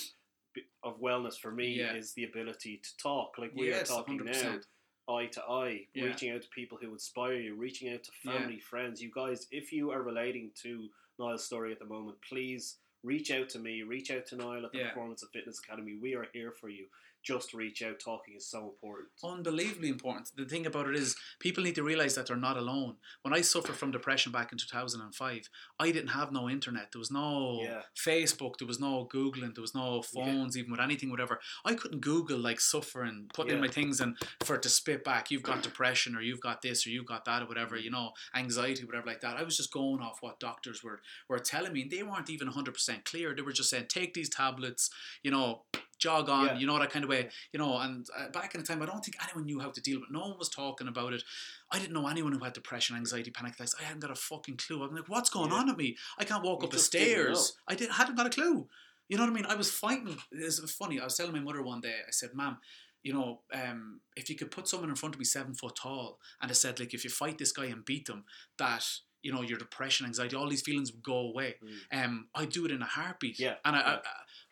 [0.82, 1.94] of wellness for me Yeah.
[1.94, 3.36] is the ability to talk.
[3.36, 4.64] Like we yes, are talking now, 100%.
[5.08, 6.04] eye to eye, Yeah.
[6.06, 8.32] reaching out to people who inspire you, reaching out to Yeah.
[8.38, 9.02] family, friends.
[9.02, 13.48] You guys, if you are relating to Niall's story at the moment, please reach out
[13.50, 14.88] to me, reach out to Niall at the Yeah.
[14.88, 15.94] Performance and Fitness Academy.
[15.96, 16.86] We are here for you.
[17.26, 17.98] Just reach out.
[17.98, 19.08] Talking is so important.
[19.24, 20.30] unbelievably important.
[20.36, 22.96] The thing about it is, people need to realize that they're not alone.
[23.22, 25.48] When I suffered from depression back in 2005,
[25.80, 26.92] I didn't have no internet.
[26.92, 27.82] There was no Yeah.
[27.96, 28.58] Facebook.
[28.58, 29.54] There was no Googling.
[29.54, 31.40] There was no phones, even with anything, whatever.
[31.64, 35.30] I couldn't Google like suffering, put in my things, and for it to spit back,
[35.30, 38.04] you've got depression, or you've got this, or you've got that, or whatever, you mm-hmm.
[38.04, 39.36] know, anxiety, whatever like that.
[39.36, 42.48] I was just going off what doctors were were telling me, and they weren't even
[42.48, 43.34] 100% clear.
[43.34, 44.90] They were just saying, take these tablets,
[45.22, 45.62] you know,
[45.98, 46.58] jog on, Yeah.
[46.58, 47.78] you know, that kind of way, you know.
[47.78, 50.08] And uh, back in the time, I don't think anyone knew how to deal with
[50.10, 50.12] it.
[50.12, 51.22] No one was talking about it.
[51.72, 53.74] I didn't know anyone who had depression, anxiety, panic attacks.
[53.80, 54.82] I hadn't got a fucking clue.
[54.82, 55.56] I'm like, what's going Yeah.
[55.58, 55.96] on with me?
[56.18, 57.56] I can't walk You up the stairs.
[57.68, 58.68] I didn't, hadn't got a clue.
[59.08, 59.46] You know what I mean?
[59.46, 60.16] I was fighting.
[60.32, 61.00] It's funny.
[61.00, 62.58] I was telling my mother one day, I said, Ma'am,
[63.02, 66.18] you know, um, if you could put someone in front of me seven foot tall,
[66.42, 68.24] and I said, like, if you fight this guy and beat them,
[68.58, 68.84] that
[69.22, 71.54] you know your depression, anxiety, all these feelings would go away.
[71.92, 73.38] Um, I'd do it in a heartbeat.
[73.38, 73.98] Yeah, And I, I, yeah.
[73.98, 74.00] I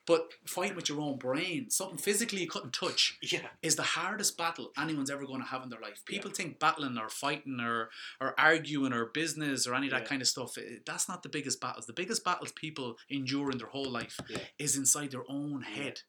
[0.06, 4.36] but fighting with your own brain, something physically you couldn't touch, Yeah, is the hardest
[4.36, 6.02] battle anyone's ever going to have in their life.
[6.04, 7.90] People think battling or fighting or
[8.20, 10.08] or arguing or business or any of that Yeah.
[10.08, 10.58] kind of stuff.
[10.58, 11.86] eh, That's not the biggest battles.
[11.86, 14.38] The biggest battles people endure in their whole life Yeah.
[14.58, 15.68] is inside their own Yeah.
[15.76, 16.02] head.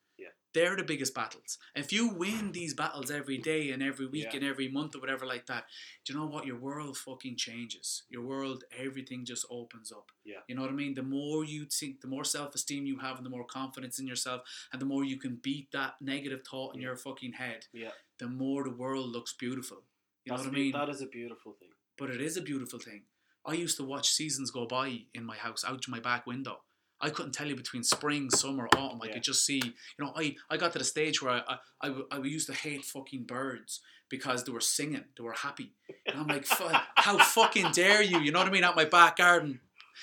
[0.56, 1.58] They're the biggest battles.
[1.76, 4.38] If you win these battles every day and every week Yeah.
[4.38, 5.66] and every month or whatever like that,
[6.06, 6.46] do you know what?
[6.46, 8.04] Your world fucking changes.
[8.10, 10.12] Your world, everything just opens up.
[10.24, 10.40] Yeah.
[10.48, 10.94] You know what I mean?
[10.94, 14.08] The more you think, the more self esteem you have and the more confidence in
[14.08, 14.42] yourself
[14.72, 16.88] and the more you can beat that negative thought in Yeah.
[16.88, 17.92] your fucking head, yeah.
[18.18, 19.84] the more the world looks beautiful.
[20.24, 20.72] You know what I mean?
[20.72, 21.74] That is a beautiful thing.
[21.98, 23.04] but it is a beautiful thing.
[23.46, 26.65] I used to watch seasons go by in my house out to my back window.
[27.02, 29.00] I couldn't tell you between spring, summer, autumn.
[29.04, 29.14] I Yeah.
[29.14, 29.74] could just see, you
[30.06, 33.24] know, I, I got to the stage where I I I used to hate fucking
[33.26, 35.74] birds because they were singing, they were happy.
[36.06, 36.48] And I'm like,
[36.96, 38.20] how fucking dare you?
[38.20, 38.64] You know what I mean?
[38.64, 39.60] Out my back garden.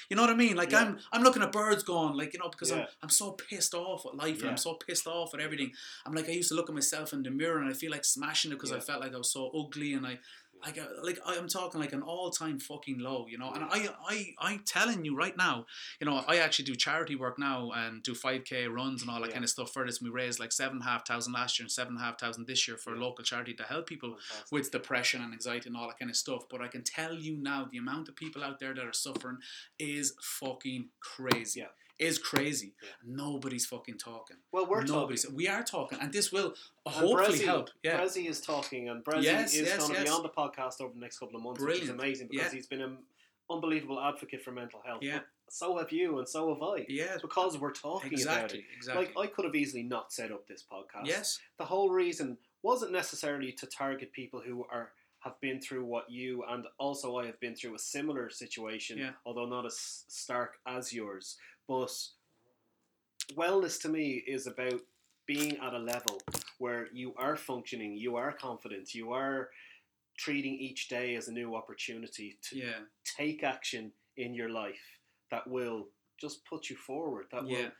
[0.09, 0.57] You know what I mean?
[0.57, 0.81] Like Yeah.
[0.81, 4.05] I'm, I'm looking at birds going, like you know, because I'm, I'm so pissed off
[4.07, 5.72] at life and I'm so pissed off at everything.
[6.07, 8.05] I'm like, I used to look at myself in the mirror and I feel like
[8.05, 10.18] smashing it because I felt like I was so ugly and I,
[10.64, 13.51] Uh, I got like I'm talking like an all time fucking low, you know.
[13.53, 15.66] And I I I telling you right now,
[16.01, 19.20] you know, I actually do charity work now and do five k runs and all
[19.20, 19.33] that Yeah.
[19.35, 20.01] kind of stuff for this.
[20.01, 22.18] We raised like seven and a half thousand last year and seven and a half
[22.20, 24.53] thousand this year for a local charity to help people Fantastic.
[24.53, 26.42] with depression and anxiety and all that kind of stuff.
[26.51, 29.38] But I can tell you now, the amount of people out there that are suffering
[29.79, 31.61] is fucking crazy.
[31.61, 31.66] Yeah.
[32.02, 32.74] Is crazy.
[32.82, 32.88] Yeah.
[33.06, 34.36] Nobody's fucking talking.
[34.50, 35.22] well, we're Nobody's.
[35.22, 35.36] talking.
[35.36, 36.54] We are talking, and this will
[36.86, 37.70] And hopefully Bressie- help.
[37.82, 38.00] Yeah.
[38.00, 40.04] Bressie is talking, and Bressie Yes, is yes, going to yes.
[40.04, 42.56] be on the podcast over the next couple of months, which is amazing because Yeah.
[42.56, 42.98] he's been an
[43.50, 45.02] unbelievable advocate for mental health.
[45.02, 45.18] Yeah.
[45.44, 46.86] But so have you, and so have I.
[46.88, 47.18] yeah.
[47.20, 48.60] Because we're talking about it.
[48.60, 48.64] Exactly.
[48.76, 49.04] Exactly.
[49.14, 51.06] Like I could have easily not set up this podcast.
[51.06, 51.38] yes.
[51.58, 56.42] The whole reason wasn't necessarily to target people who are have been through what you
[56.48, 59.12] and also I have been through a similar situation, Yeah.
[59.24, 61.36] although not as stark as yours.
[61.72, 61.96] But
[63.35, 64.80] wellness to me is about
[65.26, 66.20] being at a level
[66.58, 69.48] where you are functioning, you are confident, you are
[70.18, 72.80] treating each day as a new opportunity to Yeah.
[73.04, 74.98] take action in your life
[75.30, 77.28] that will just put you forward.
[77.30, 77.70] That will Yeah.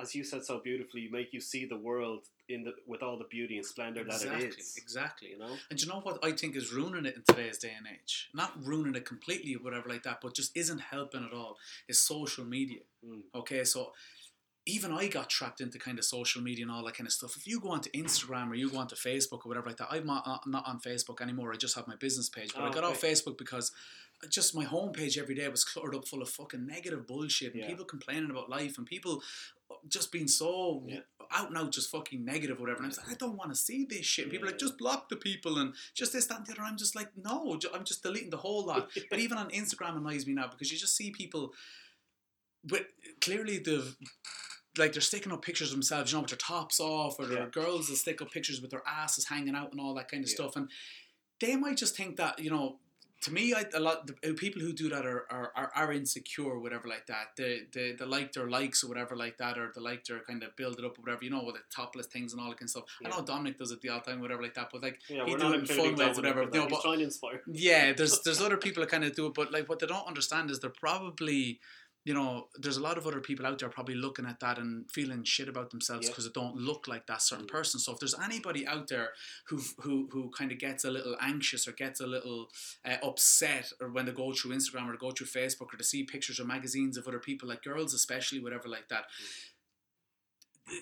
[0.00, 3.16] As you said so beautifully, you make you see the world in the with all
[3.16, 4.28] the beauty and splendor Exactly.
[4.30, 4.74] that it is.
[4.76, 5.28] Exactly.
[5.30, 7.72] You know, And do you know what I think is ruining it in today's day
[7.76, 8.28] and age?
[8.34, 11.56] Not ruining it completely or whatever like that, but just isn't helping at all.
[11.88, 12.80] Is social media.
[13.06, 13.20] Mm.
[13.34, 13.92] Okay, so
[14.66, 17.36] even I got trapped into kind of social media and all that kind of stuff.
[17.36, 20.06] If you go onto Instagram or you go onto Facebook or whatever like that, I'm
[20.06, 21.52] not, I'm not on Facebook anymore.
[21.52, 22.52] I just have my business page.
[22.54, 22.98] But Oh, I got off.
[23.00, 23.72] Facebook because
[24.28, 27.68] just my homepage every day was cluttered up full of fucking negative bullshit and Yeah.
[27.68, 29.22] people complaining about life and people
[29.70, 31.00] uh, just being so Yeah.
[31.30, 32.78] out and out just fucking negative or whatever.
[32.78, 34.24] And I was like, I don't want to see this shit.
[34.26, 36.62] And people are like, just block the people and just this, that, and the other.
[36.62, 38.90] I'm just like, no, I'm just deleting the whole lot.
[39.10, 41.52] But even on Instagram annoys me now because you just see people
[42.70, 42.86] with
[43.20, 43.94] clearly the
[44.76, 47.44] like they're sticking up pictures of themselves, you know, with their tops off, or their
[47.44, 47.48] Yeah.
[47.50, 50.28] girls that stick up pictures with their asses hanging out and all that kind of
[50.28, 50.34] Yeah.
[50.34, 50.56] stuff.
[50.56, 50.68] And
[51.40, 52.80] they might just think that, you know,
[53.24, 55.92] to me, I, a lot the uh, people who do that are, are, are, are
[55.92, 57.28] insecure, whatever like that.
[57.38, 60.42] They, they they like their likes or whatever like that, or they like their kind
[60.42, 62.58] of build it up or whatever, you know, with the topless things and all that
[62.58, 62.84] kind of stuff.
[63.04, 65.34] I know Dominic does it the odd time, whatever like that, but like yeah, He
[65.36, 66.42] do it in fun ways, whatever.
[66.42, 67.40] He's but- trying to inspire.
[67.50, 70.06] yeah, there's there's other people that kind of do it, but like what they don't
[70.06, 71.60] understand is they're probably,
[72.06, 74.90] you know, there's a lot of other people out there probably looking at that and
[74.90, 77.50] feeling shit about themselves because it don't look like that certain Mm.
[77.50, 77.80] person.
[77.80, 79.14] So if there's anybody out there
[79.48, 82.50] who who who kind of gets a little anxious or gets a little
[82.84, 85.84] uh, upset or when they go through Instagram or they go through Facebook or to
[85.84, 89.04] see pictures or magazines of other people, like girls especially, whatever like that.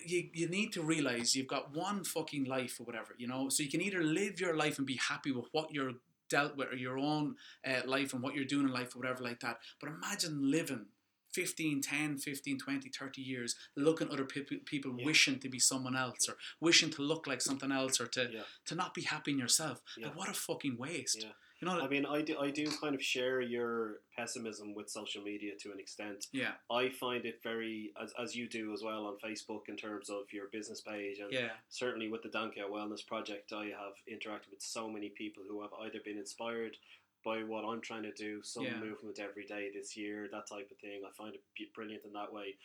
[0.05, 3.49] You, you need to realize you've got one fucking life or whatever, you know.
[3.49, 5.93] So you can either live your life and be happy with what you're
[6.29, 7.35] dealt with or your own
[7.67, 9.57] uh, life and what you're doing in life or whatever like that.
[9.81, 10.85] But imagine living
[11.33, 15.05] 15, 10, 15, 20, 30 years looking at other pe- people Yeah.
[15.05, 18.43] wishing to be someone else or wishing to look like something else or to, Yeah.
[18.65, 19.81] to not be happy in yourself.
[19.97, 20.07] Yeah.
[20.07, 21.25] Like, what a fucking waste.
[21.61, 25.23] You know, I mean, I do, I do kind of share your pessimism with social
[25.23, 26.27] media to an extent.
[26.33, 30.09] yeah, I find it very, as, as you do as well on Facebook in terms
[30.09, 34.49] of your business page and yeah, certainly with the Dankia Wellness Project, I have interacted
[34.51, 36.75] with so many people who have either been inspired
[37.23, 38.77] by what I'm trying to do, some Yeah.
[38.79, 41.01] movement every day this year, that type of thing.
[41.07, 42.57] I find it brilliant in that way.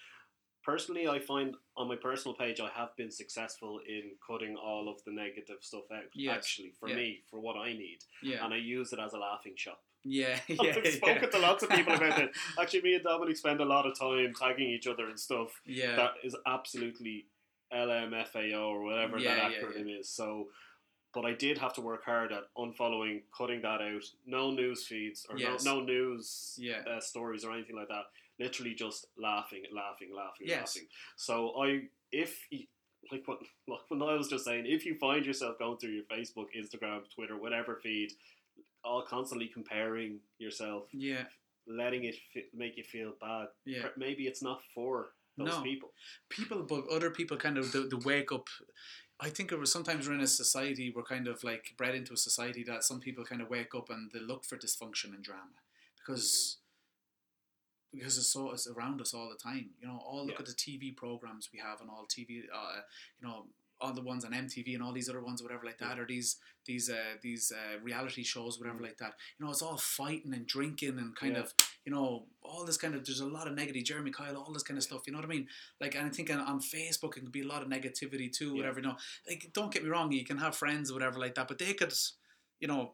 [0.64, 5.02] Personally, I find on my personal page, I have been successful in cutting all of
[5.04, 6.04] the negative stuff out.
[6.14, 6.36] Yes.
[6.36, 6.96] Actually, for Yeah.
[6.96, 9.82] me, for what I need, yeah, and I use it as a laughing shop.
[10.04, 10.74] yeah, yeah.
[10.76, 11.28] I've spoken yeah.
[11.30, 12.30] to lots of people about it.
[12.60, 15.96] Actually, me and Dominic spend a lot of time tagging each other and stuff Yeah,
[15.96, 17.26] that is absolutely
[17.72, 20.08] LMFAO or whatever that acronym is.
[20.10, 20.50] So,
[21.14, 24.04] but I did have to work hard at unfollowing, cutting that out.
[24.26, 25.64] No news feeds or Yes.
[25.64, 26.82] no, no news Yeah.
[26.86, 28.04] uh, stories or anything like that.
[28.38, 30.76] Literally just laughing, laughing, laughing, Yes.
[30.76, 30.88] laughing.
[31.16, 32.46] So I, if
[33.10, 36.04] like what like when I was just saying, if you find yourself going through your
[36.04, 38.12] Facebook, Instagram, Twitter, whatever feed,
[38.84, 41.24] all constantly comparing yourself, yeah,
[41.66, 43.48] letting it fi- make you feel bad.
[43.64, 43.88] yeah.
[43.96, 45.62] Maybe it's not for those No.
[45.62, 45.92] people.
[46.28, 48.48] people but other people kind of the, the wake up
[49.20, 52.12] i think it was sometimes we're in a society we're kind of like bred into
[52.12, 55.22] a society that some people kind of wake up and they look for dysfunction and
[55.24, 55.58] drama
[55.98, 56.58] because
[57.92, 60.40] because it's so it's around us all the time you know all look Yeah.
[60.40, 62.80] at the tv programs we have and all tv uh,
[63.20, 63.46] you know
[63.80, 66.02] all the ones on MTV and all these other ones, whatever like that, Yeah.
[66.02, 68.88] or these these uh, these uh, reality shows, whatever Mhm.
[68.88, 69.14] like that.
[69.38, 71.42] You know, it's all fighting and drinking and kind Yeah.
[71.42, 71.54] of
[71.88, 73.06] you know all this kind of.
[73.06, 73.82] There's a lot of negativity.
[73.82, 75.06] Jeremy Kyle, all this kind of stuff.
[75.06, 75.46] You know what I mean?
[75.80, 78.50] Like, and I think on, on Facebook it can be a lot of negativity too.
[78.50, 78.56] Yeah.
[78.56, 78.80] Whatever.
[78.80, 78.96] You know,
[79.26, 81.72] like don't get me wrong, you can have friends or whatever like that, but they
[81.72, 81.94] could,
[82.60, 82.92] you know.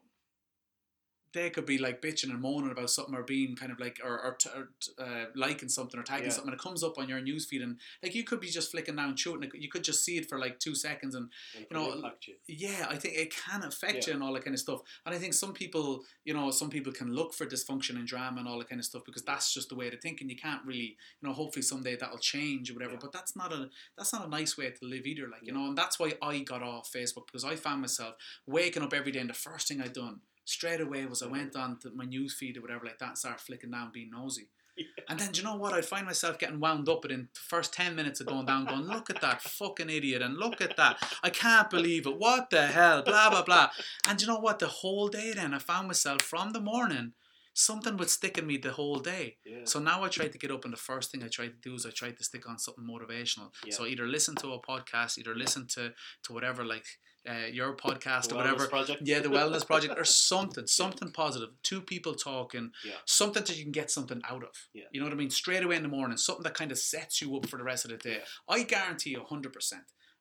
[1.35, 4.19] They could be like bitching and moaning about something or being kind of like or,
[4.19, 4.69] or, t- or
[5.05, 6.31] uh, liking something or tagging Yeah.
[6.31, 8.95] something and it comes up on your newsfeed and like you could be just flicking
[8.95, 11.77] down shooting it, you could just see it for like two seconds and And You
[11.77, 12.35] know, you.
[12.47, 14.07] yeah, I think it can affect Yeah.
[14.07, 14.81] you and all that kind of stuff.
[15.05, 18.39] And I think some people, you know, some people can look for dysfunction and drama
[18.39, 20.37] and all that kind of stuff because that's just the way to think, and you
[20.37, 22.93] can't really, you know, hopefully someday that'll change or whatever.
[22.93, 22.99] Yeah.
[23.01, 25.27] But that's not a that's not a nice way to live either.
[25.27, 28.83] Like you know, and that's why I got off Facebook because I found myself waking
[28.83, 31.71] up every day and the first thing I'd done straight away was I went mm-hmm.
[31.71, 34.49] on to my news feed or whatever like that and started flicking down, being nosy.
[35.07, 35.73] And then do you know what?
[35.73, 38.81] I'd find myself getting wound up within the first 10 minutes of going down, going,
[38.81, 40.97] look at that fucking idiot, and look at that.
[41.23, 42.17] I can't believe it.
[42.17, 43.03] What the hell?
[43.03, 43.69] Blah, blah, blah.
[44.07, 44.59] And do you know what?
[44.59, 47.13] The whole day then, I found myself from the morning,
[47.53, 49.37] something would stick in me the whole day.
[49.45, 49.59] Yeah.
[49.63, 51.75] So now I try to get up, and the first thing I try to do
[51.75, 53.51] is I try to stick on something motivational.
[53.65, 53.75] Yeah.
[53.75, 56.85] So either listen to a podcast, either listen to, to whatever, like
[57.29, 58.67] uh, your podcast The or Wellness whatever.
[58.67, 59.01] Project.
[59.03, 61.49] Yeah, the wellness project or something, something positive.
[61.63, 62.93] Two people talking, Yeah.
[63.05, 64.49] something that you can get something out of.
[64.73, 64.83] Yeah.
[64.91, 65.29] You know what I mean?
[65.29, 67.85] Straight away in the morning, something that kind of sets you up for the rest
[67.85, 68.19] of the day.
[68.49, 69.73] I guarantee you 100%.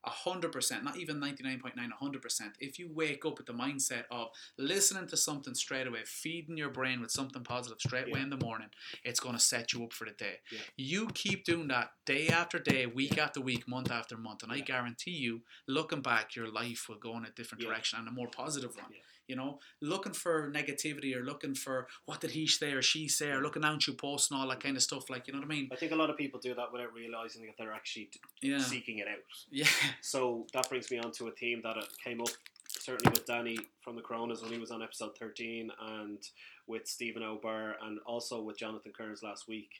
[0.06, 2.40] 100%, not even 99.9, 100%.
[2.60, 6.70] If you wake up with the mindset of listening to something straight away, feeding your
[6.70, 8.24] brain with something positive straight away Yeah.
[8.24, 8.68] in the morning,
[9.02, 10.40] it's going to set you up for the day.
[10.50, 10.58] Yeah.
[10.76, 14.60] You keep doing that day after day, week after week, month after month, and I
[14.60, 18.28] guarantee you, looking back, your life will go in a different direction and a more
[18.28, 18.92] positive one.
[19.28, 23.30] You know, looking for negativity or looking for what did he say or she say
[23.30, 25.08] or looking down through posts and all that kind of stuff.
[25.08, 25.68] Like, you know what I mean?
[25.72, 28.10] I think a lot of people do that without realizing that they're actually
[28.42, 28.58] Yeah.
[28.58, 29.18] seeking it out.
[29.50, 29.66] Yeah.
[30.02, 32.28] So that brings me on to a theme that came up
[32.68, 36.18] certainly with Danny from the Coronas when he was on episode 13 and
[36.66, 39.70] with Stephen O'Barr and also with Jonathan Kearns last week.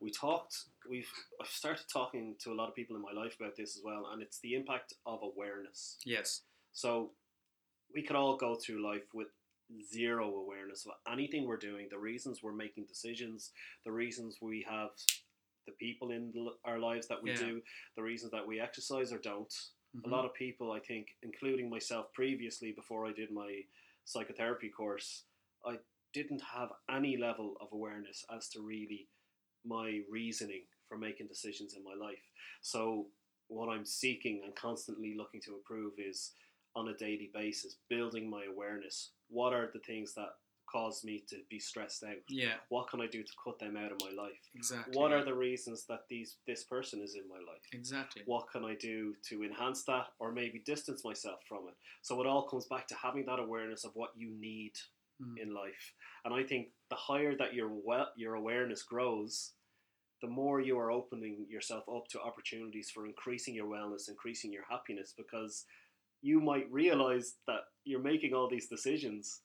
[0.00, 0.56] We talked,
[0.88, 3.82] we've I've started talking to a lot of people in my life about this as
[3.84, 5.98] well, and it's the impact of awareness.
[6.04, 6.42] Yes.
[6.72, 7.10] So
[7.94, 9.28] we could all go through life with
[9.82, 13.52] zero awareness of anything we're doing, the reasons we're making decisions,
[13.84, 14.90] the reasons we have
[15.66, 16.32] the people in
[16.64, 17.38] our lives that we Yeah.
[17.38, 17.62] do,
[17.96, 19.52] the reasons that we exercise or don't.
[19.96, 20.04] Mhm.
[20.04, 23.66] A lot of people, I think, including myself previously before I did my
[24.04, 25.24] psychotherapy course,
[25.64, 25.80] I
[26.12, 29.08] didn't have any level of awareness as to really
[29.64, 32.30] my reasoning for making decisions in my life.
[32.60, 33.10] So,
[33.48, 36.34] what I'm seeking and constantly looking to improve is
[36.76, 39.10] on a daily basis, building my awareness.
[39.28, 40.28] What are the things that
[40.70, 42.16] cause me to be stressed out?
[42.28, 42.54] Yeah.
[42.68, 44.38] What can I do to cut them out of my life?
[44.54, 44.94] Exactly.
[44.96, 47.62] What are the reasons that these this person is in my life?
[47.72, 48.22] Exactly.
[48.26, 51.74] what can I do to enhance that or maybe distance myself from it?
[52.02, 54.72] So it all comes back to having that awareness of what you need
[55.18, 55.38] Mm.
[55.40, 55.94] in life.
[56.26, 59.54] And I think the higher that your well, your awareness grows,
[60.20, 64.64] the more you are opening yourself up to opportunities for increasing your wellness, increasing your
[64.68, 65.64] happiness because
[66.22, 69.40] you might realize that you're making all these decisions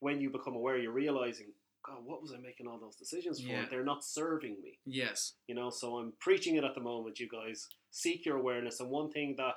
[0.00, 1.46] when you become aware you're realizing
[1.86, 3.48] God, what was I making all those decisions for?
[3.48, 3.64] Yeah.
[3.70, 4.78] They're not serving me.
[4.84, 5.34] Yes.
[5.46, 7.18] You know, so I'm preaching it at the moment.
[7.20, 9.54] You guys seek your awareness, and one thing that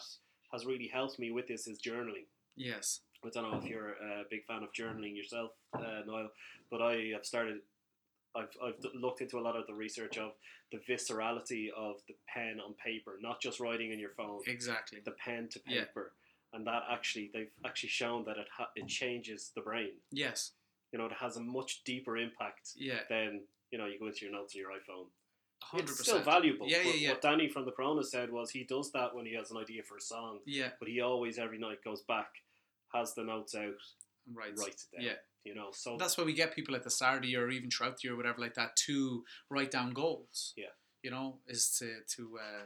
[0.53, 2.27] has really helped me with this is journaling.
[2.55, 3.01] Yes.
[3.25, 6.29] I don't know if you're a big fan of journaling yourself, uh, Niall,
[6.69, 7.57] but I have started.
[8.35, 10.31] I've, I've looked into a lot of the research of
[10.71, 14.99] the viscerality of the pen on paper, not just writing in your phone, Exactly.
[15.03, 16.13] the pen to paper,
[16.53, 19.91] and that actually they've actually shown that it ha- it changes the brain.
[20.11, 20.51] Yes.
[20.91, 22.99] You know, it has a much deeper impact Yeah.
[23.09, 23.41] than
[23.71, 25.07] you know you go into your notes on your iPhone.
[25.63, 26.67] Hundred It's still valuable.
[26.67, 27.09] Yeah, yeah, yeah.
[27.11, 29.83] What Danny from the Corona said was he does that when he has an idea
[29.83, 30.71] for a song, Yeah.
[30.79, 32.29] but he always every night goes back,
[32.93, 33.75] has the notes out,
[34.33, 34.57] Right.
[34.57, 35.05] writes it down.
[35.05, 35.17] Yeah.
[35.43, 37.49] You know, so That's why we get people at the start of the year or
[37.51, 40.53] even throughout the year, or whatever like that, to write down goals.
[40.57, 40.65] Yeah.
[41.03, 42.63] You know, is to to uh,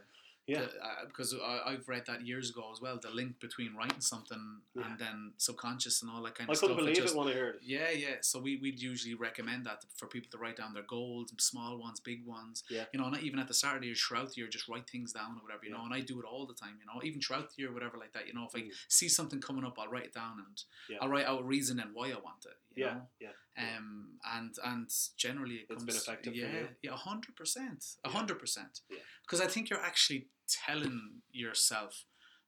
[0.48, 3.00] yeah, uh, because I, I've read that years ago as well.
[3.02, 4.84] The link between writing something Yeah.
[4.90, 6.70] and then subconscious and all that kind of stuff.
[6.70, 7.62] I couldn't believe just, it when I heard it.
[7.64, 8.16] Yeah, yeah.
[8.22, 12.00] So we we'd usually recommend that for people to write down their goals, small ones,
[12.00, 12.64] big ones.
[12.70, 12.86] Yeah.
[12.94, 14.90] You know, not even at the start of the year, throughout the year, just write
[14.90, 15.62] things down or whatever.
[15.66, 15.78] You Yeah.
[15.78, 16.78] know, and I do it all the time.
[16.80, 18.28] You know, even throughout the year, whatever like that.
[18.28, 18.72] You know, if I Mm.
[18.88, 20.98] see something coming up, I'll write it down and Yeah.
[21.02, 22.58] I'll write out a reason and why I want it.
[22.76, 23.02] You Yeah, know?
[23.20, 23.32] yeah.
[23.78, 26.68] Um, and and generally it It's comes been effective for Yeah, you?
[26.84, 28.82] yeah, a hundred percent, a hundred percent.
[28.90, 28.98] Yeah.
[29.26, 30.28] Because I think you're actually
[30.66, 32.04] telling yourself,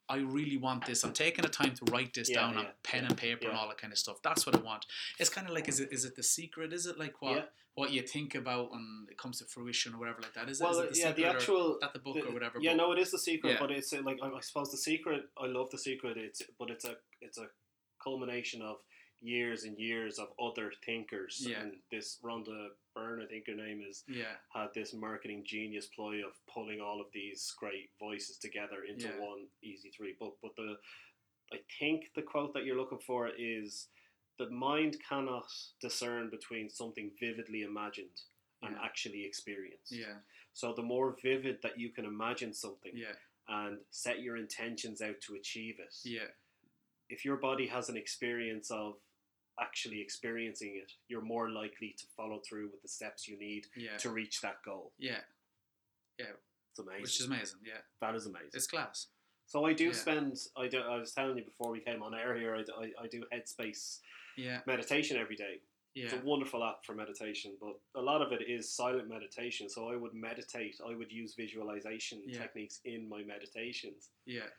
[0.09, 1.03] I really want this.
[1.03, 3.47] I'm taking the time to write this Yeah, down on yeah, pen yeah, and paper
[3.47, 4.17] and all that kind of stuff.
[4.21, 4.85] That's what I want.
[5.19, 6.73] It's kind of like, is it is it the secret?
[6.73, 10.19] Is it like what what you think about and it comes to fruition or whatever
[10.21, 10.49] like that?
[10.49, 10.63] Is it?
[10.63, 12.57] Well, is it the yeah, the actual that the book the- or whatever?
[12.59, 15.21] Yeah, no, it is the secret, but it's uh, like I I suppose the secret.
[15.41, 16.17] I love the secret.
[16.17, 17.47] It's but it's a it's a
[18.03, 18.77] culmination of
[19.21, 21.43] years and years of other thinkers.
[21.47, 21.61] Yeah.
[21.61, 26.25] And this Rhonda Byrne, I think her name is, Yeah, had this marketing genius ploy
[26.25, 29.19] of pulling all of these great voices together into Yeah.
[29.19, 30.37] one easy to read book.
[30.41, 30.77] But the
[31.53, 33.87] I think the quote that you're looking for is
[34.37, 35.49] the mind cannot
[35.79, 38.21] discern between something vividly imagined
[38.61, 38.83] and Yeah.
[38.83, 39.91] actually experienced.
[39.93, 40.19] yeah,
[40.53, 43.15] So the more vivid that you can imagine something yeah,
[43.47, 46.27] and set your intentions out to achieve it, yeah,
[47.09, 48.99] if your body has an experience of
[49.59, 53.97] actually experiencing it, you're more likely to follow through with the steps you need yeah,
[53.97, 54.91] to reach that goal.
[54.97, 55.19] yeah.
[56.19, 56.25] Yeah.
[56.71, 57.01] It's amazing.
[57.01, 57.59] Which is amazing.
[57.65, 58.49] Yeah, that is amazing.
[58.53, 59.07] it's class.
[59.47, 59.91] so I do yeah.
[59.93, 60.37] spend.
[60.55, 60.79] I do.
[60.79, 62.55] I was telling you before we came on air here.
[62.55, 63.99] I, do- I, I do Headspace
[64.37, 65.61] Yeah, meditation every day.
[65.95, 66.05] Yeah.
[66.05, 69.67] It's a wonderful app for meditation, but a lot of it is silent meditation.
[69.69, 70.75] So I would meditate.
[70.87, 72.41] I would use visualization Yeah.
[72.41, 74.09] techniques in my meditations.
[74.27, 74.49] yeah,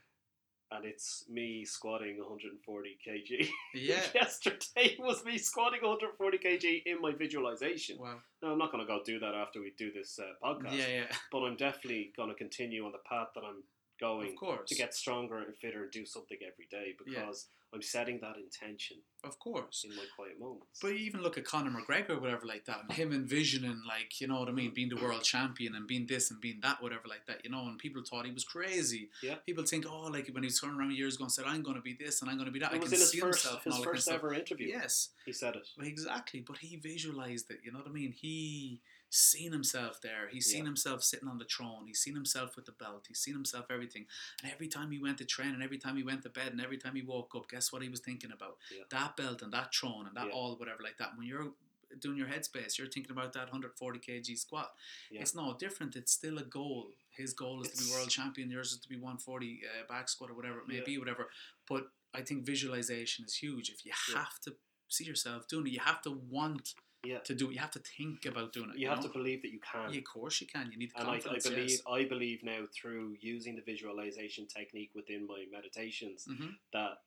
[0.70, 3.48] and it's me squatting 140 kg.
[3.74, 4.00] yeah.
[4.14, 7.98] Yesterday was me squatting 140 kg in my visualization.
[7.98, 8.16] Wow.
[8.42, 10.86] Now I'm not going to go do that after we do this uh, podcast, Yeah,
[10.88, 11.06] yeah.
[11.32, 13.62] but I'm definitely going to continue on the path that I'm
[14.00, 14.68] going Of course.
[14.70, 17.20] to get stronger and fitter and do something every day Yeah.
[17.24, 19.84] because I'm setting that intention Of course.
[19.84, 20.78] in my quiet moments.
[20.80, 24.20] But you even look at Conor McGregor or whatever like that, and him envisioning like,
[24.22, 25.04] you know what I mean, being the mm-hmm.
[25.04, 28.02] world champion and being this and being that, whatever like that, you know, and people
[28.08, 29.10] thought he was crazy.
[29.22, 29.34] Yeah.
[29.44, 31.76] People think, oh, like when he was turning around years ago and said, I'm going
[31.76, 32.72] to be this and I'm going to be that.
[32.72, 34.32] I it can was in his see first, himself his all that kind first ever
[34.32, 34.68] interview.
[34.68, 35.68] Yes, He said it.
[35.82, 36.40] exactly.
[36.40, 37.58] But he visualized it.
[37.62, 38.12] You know what I mean?
[38.12, 38.80] He
[39.10, 40.28] seen himself there.
[40.28, 40.70] He's seen Yeah.
[40.70, 41.86] himself sitting on the throne.
[41.86, 43.06] He's seen himself with the belt.
[43.08, 44.06] He's seen himself everything.
[44.42, 46.60] And every time he went to train, and every time he went to bed, and
[46.60, 48.58] every time he woke up, guess what he was thinking about?
[48.70, 48.84] Yeah.
[48.90, 50.32] That belt and that throne and that Yeah.
[50.32, 51.16] all whatever like that.
[51.16, 51.54] When you're
[52.00, 54.74] doing your headspace, you're thinking about that 140 kg squat.
[55.10, 55.96] It's no different.
[55.96, 56.92] It's still a goal.
[57.08, 58.50] His goal is to be world champion.
[58.50, 61.30] Yours is to be 140 uh, back squat or whatever it may be, whatever.
[61.66, 63.70] But I think visualization is huge.
[63.70, 64.56] If you have to
[64.88, 66.74] see yourself doing it, you have to want
[67.04, 67.18] Yeah.
[67.20, 67.54] to do it.
[67.54, 68.78] You have to think about doing it.
[68.78, 69.06] You have know?
[69.08, 69.92] to believe that you can.
[69.92, 70.70] Yeah, of course you can.
[70.72, 71.82] You need the and I, I believe yes.
[71.90, 76.56] I believe now through using the visualization technique within my meditations Mhm.
[76.72, 77.02] that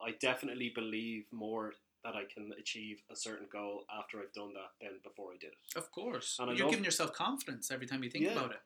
[0.00, 1.74] I definitely believe more
[2.04, 5.52] that I can achieve a certain goal after I've done that than before I did
[5.52, 5.76] it.
[5.76, 8.32] Of course, And you're love- giving yourself confidence every time you think Yeah.
[8.32, 8.62] about it.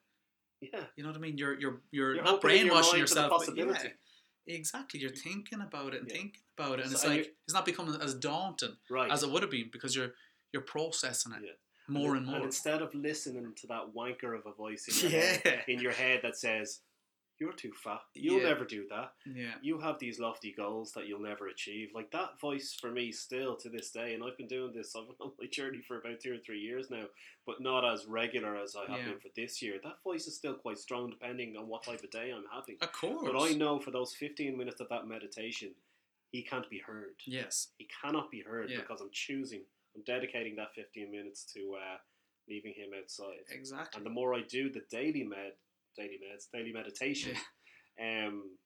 [0.72, 1.38] Yeah, You know what I mean?
[1.38, 3.42] You're you're you're, You're not your brainwashing the yourself.
[4.46, 5.00] exactly.
[5.00, 6.16] You're thinking about it and Yeah.
[6.18, 9.10] thinking about it, and So- it's like it's not becoming as daunting right.
[9.10, 10.14] as it would have been because you're
[10.52, 11.52] you're processing it Yeah.
[11.88, 12.44] more and And more.
[12.46, 16.20] instead of listening to that wanker of a voice in your, head, in your head
[16.22, 16.80] that says,
[17.40, 18.02] "You're too fat.
[18.14, 18.50] You'll Yeah.
[18.50, 19.14] never do that.
[19.26, 23.10] Yeah, You have these lofty goals that you'll never achieve." Like that voice for me
[23.10, 24.94] still to this day, and I've been doing this.
[24.94, 27.06] I've on my journey for about two or three years now,
[27.46, 29.08] but not as regular as I have Yeah.
[29.10, 29.80] been for this year.
[29.82, 32.76] That voice is still quite strong, depending on what type of day I'm having.
[32.80, 33.22] of course.
[33.24, 35.74] But I know for those 15 minutes of that meditation,
[36.30, 37.16] he can't be heard.
[37.26, 38.80] Yes, He cannot be heard Yeah.
[38.82, 39.66] because I'm choosing,
[39.96, 41.98] I'm dedicating that 15 minutes to uh,
[42.48, 43.44] leaving him outside.
[43.50, 43.96] exactly.
[43.98, 45.52] And the more I do the daily med,
[45.96, 47.36] daily meds, daily meditation,
[48.00, 48.56] um,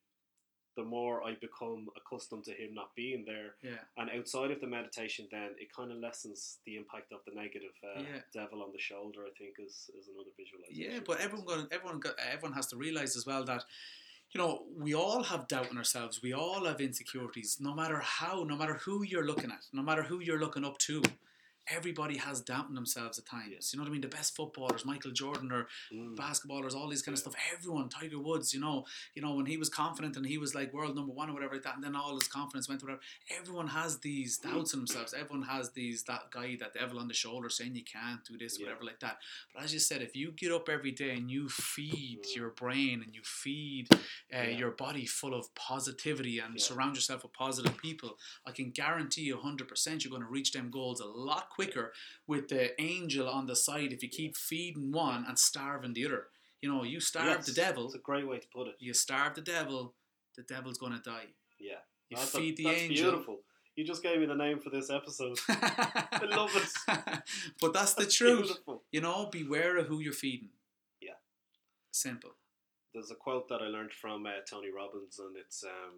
[0.77, 3.55] the more I become accustomed to him not being there.
[3.62, 3.81] Yeah.
[3.97, 7.72] And outside of the meditation, then it kind of lessens the impact of the negative
[7.83, 8.20] uh, Yeah.
[8.35, 9.22] devil on the shoulder.
[9.24, 10.93] I think is, is another visualization.
[10.93, 13.64] Yeah, but everyone got, everyone got, everyone has to realize as well that
[14.37, 16.20] you know we all have doubt in ourselves.
[16.22, 17.57] We all have insecurities.
[17.59, 20.76] No matter how, no matter who you're looking at, no matter who you're looking up
[20.80, 21.03] to.
[21.69, 23.73] Everybody has doubt in themselves at times.
[23.73, 24.01] You know what I mean?
[24.01, 26.17] The best footballers, Michael Jordan or Mm.
[26.17, 27.31] basketballers, all these kind of Yeah.
[27.33, 27.43] stuff.
[27.53, 30.73] Everyone, Tiger Woods, you know, you know when he was confident and he was like
[30.73, 33.03] world number one or whatever like that, and then all his confidence went to whatever.
[33.31, 35.12] Everyone has these doubts in themselves.
[35.12, 38.59] Everyone has these that guy, that devil on the shoulder saying you can't do this,
[38.59, 38.67] Yeah.
[38.67, 39.21] whatever like that.
[39.55, 42.37] But as you said, if you get up every day and you feed Mm.
[42.37, 43.99] your brain and you feed uh,
[44.39, 44.49] Yeah.
[44.59, 46.62] your body full of positivity and Yeah.
[46.64, 50.71] surround yourself with positive people, I can guarantee you 100% you're going to reach them
[50.71, 51.93] goals a lot quicker
[52.27, 56.27] with the angel on the side if you keep feeding one and starving the other.
[56.61, 58.77] You know, you starve Yes, the devil, It's a great way to put it.
[58.79, 59.95] you starve the devil,
[60.37, 61.27] the devil's going to die.
[61.59, 61.81] Yeah.
[62.11, 63.11] You That's, a- feed the that's angel.
[63.11, 63.39] beautiful.
[63.77, 65.39] You just gave me the name for this episode.
[65.49, 67.21] I love it.
[67.61, 68.47] but that's the That's truth.
[68.47, 68.83] Beautiful.
[68.91, 70.49] You know, beware of who you're feeding.
[71.01, 71.19] Yeah.
[71.91, 72.31] Simple.
[72.95, 75.93] There's a quote that I learned from uh, Tony Robbins, and it's um,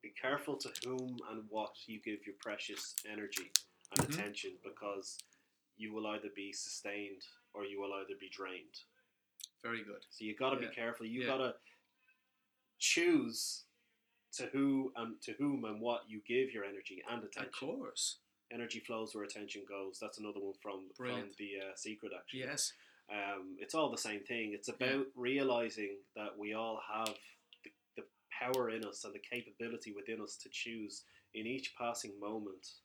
[0.00, 3.50] "Be careful to whom and what you give your precious energy
[3.92, 4.14] and Mhm.
[4.14, 5.18] attention, because
[5.76, 8.82] you will either be sustained or you will either be drained."
[9.62, 10.04] Very good.
[10.10, 10.68] So you got to Yeah.
[10.68, 11.06] be careful.
[11.06, 11.26] You Yeah.
[11.26, 11.60] got to
[12.78, 13.64] choose
[14.32, 17.48] to who and to whom and what you give your energy and attention.
[17.48, 18.18] Of course.
[18.50, 19.98] Energy flows where attention goes.
[19.98, 22.12] That's another one from from the uh, secret.
[22.16, 22.72] Actually, Yes.
[23.08, 24.52] um, it's all the same thing.
[24.52, 25.12] It's about Yeah.
[25.14, 27.18] realizing that we all have
[27.64, 32.18] the, the power in us and the capability within us to choose in each passing
[32.18, 32.80] moment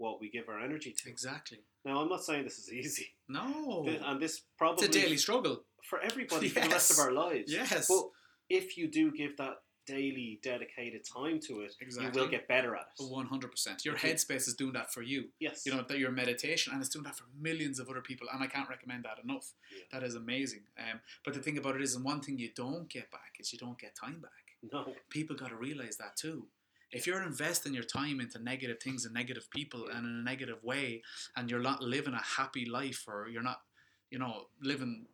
[0.00, 1.08] what we give our energy to.
[1.10, 1.58] Exactly.
[1.84, 3.82] Now, I'm not saying this is easy, No.
[3.86, 5.64] Th- and this probably it's a daily struggle.
[5.88, 7.52] for everybody for the rest of our lives.
[7.52, 7.86] Yes.
[7.88, 8.04] But
[8.48, 12.12] if you do give that daily dedicated time to it, Exactly.
[12.14, 13.04] you will get better at it.
[13.20, 13.84] One hundred percent.
[13.84, 15.20] Your If you- headspace is doing that for you.
[15.38, 15.64] Yes.
[15.66, 18.42] You know that your meditation, and it's doing that for millions of other people, and
[18.42, 19.52] I can't recommend that enough.
[19.74, 19.84] Yeah.
[19.92, 20.62] That is amazing.
[20.78, 23.52] Um, but the thing about it is, and one thing you don't get back is
[23.52, 24.46] you don't get time back.
[24.72, 24.94] no.
[25.08, 26.46] People got to realize that too.
[26.92, 30.62] If you're investing your time into negative things and negative people and in a negative
[30.64, 31.02] way,
[31.36, 33.62] and you're not living a happy life, or you're not,
[34.10, 35.06] you know, living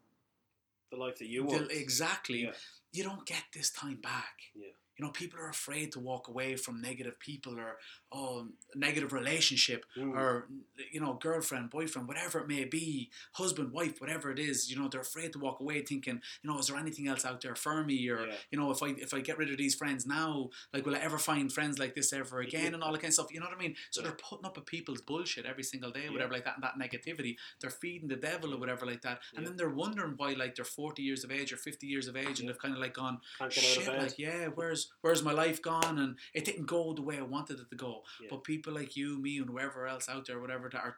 [0.91, 1.70] The life that you want.
[1.70, 2.53] exactly, Yeah.
[2.93, 4.37] you don't get this time back.
[4.55, 4.68] Yeah.
[4.99, 7.76] You know, people are afraid to walk away from negative people or
[8.12, 10.14] oh, negative relationship Mm.
[10.14, 10.49] or
[10.92, 14.70] you know, girlfriend, boyfriend, whatever it may be, husband, wife, whatever it is.
[14.70, 17.40] You know, they're afraid to walk away, thinking, you know, is there anything else out
[17.40, 18.09] there for me?
[18.09, 18.34] Or Yeah.
[18.51, 20.99] you know, if I if I get rid of these friends now, like, will I
[21.01, 22.62] ever find friends like this ever again?
[22.68, 22.74] Yeah.
[22.74, 23.32] And all that kind of stuff.
[23.32, 23.76] You know what I mean?
[23.90, 24.09] So Yeah.
[24.09, 27.36] they're putting up with people's bullshit every single day, whatever like that, and that negativity.
[27.61, 30.64] They're feeding the devil or whatever like that, and then they're wondering why, like, they're
[30.64, 33.20] forty years of age or fifty years of age, and they've kind of like gone,
[33.38, 35.99] Can't get out shit, like, yeah, where's where's my life gone?
[35.99, 38.03] And it didn't go the way I wanted it to go.
[38.20, 38.28] Yeah.
[38.30, 40.97] But people like you, me, and whoever else out there, whatever, that are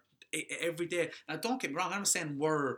[0.60, 1.10] every day.
[1.28, 1.92] Now, don't get me wrong.
[1.92, 2.76] I'm not saying we're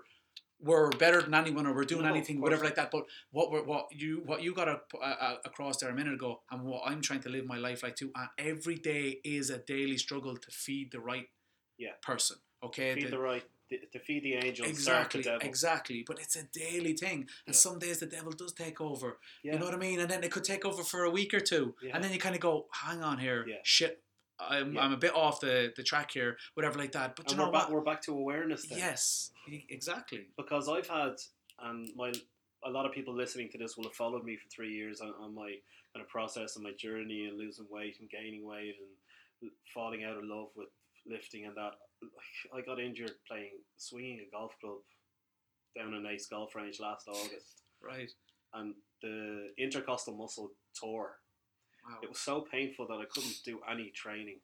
[0.62, 2.90] we're better than anyone or we're doing No, anything, whatever like that.
[2.90, 6.42] But what we're, what you what you got a, uh, across there a minute ago,
[6.50, 8.10] and what I'm trying to live my life like too.
[8.14, 11.28] And every day is a daily struggle to feed the right
[11.78, 11.92] Yeah.
[12.02, 12.36] person.
[12.62, 13.44] Okay, feed The- the right,
[13.92, 15.48] to feed the angel, Exactly, the devil.
[15.48, 16.04] exactly.
[16.06, 17.60] But it's a daily thing, and Yeah.
[17.66, 19.18] some days the devil does take over.
[19.42, 19.52] Yeah.
[19.52, 20.00] You know what I mean?
[20.00, 21.94] And then it could take over for a week or two, Yeah.
[21.94, 23.60] and then you kind of go, "Hang on here, Yeah.
[23.62, 24.02] shit,
[24.38, 24.76] I'm.
[24.78, 27.46] I'm a bit off the, the track here, whatever like that." But and you we're
[27.46, 27.72] know back, what?
[27.72, 28.78] we're back to awareness then.
[28.78, 29.32] Yes,
[29.68, 30.28] exactly.
[30.36, 31.16] because I've had,
[31.58, 32.12] um, and my
[32.64, 35.14] a lot of people listening to this will have followed me for three years on,
[35.14, 35.50] on my
[35.94, 40.16] kind of process and my journey and losing weight and gaining weight and falling out
[40.18, 40.68] of love with
[41.06, 41.72] lifting and that.
[42.54, 44.78] I got injured playing swinging a golf club
[45.76, 48.10] down a nice Golf Range last August, Right.
[48.54, 51.18] and the intercostal muscle tore.
[51.88, 51.98] Wow.
[52.02, 54.40] It was so painful that I couldn't do any training,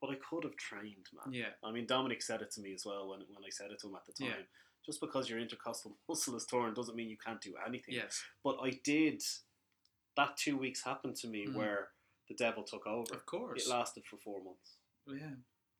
[0.00, 1.32] but I could have trained, man.
[1.34, 1.50] Yeah.
[1.62, 3.88] I mean, Dominic said it to me as well when, when I said it to
[3.88, 4.34] him at the time.
[4.38, 4.44] Yeah.
[4.86, 7.94] Just because your intercostal muscle is torn doesn't mean you can't do anything.
[7.94, 8.22] Yes.
[8.42, 9.22] But I did.
[10.16, 11.54] That two weeks happened to me Mhm.
[11.54, 11.90] where
[12.28, 13.14] the devil took over.
[13.14, 13.66] Of course.
[13.66, 14.76] It lasted for four months.
[15.06, 15.34] yeah.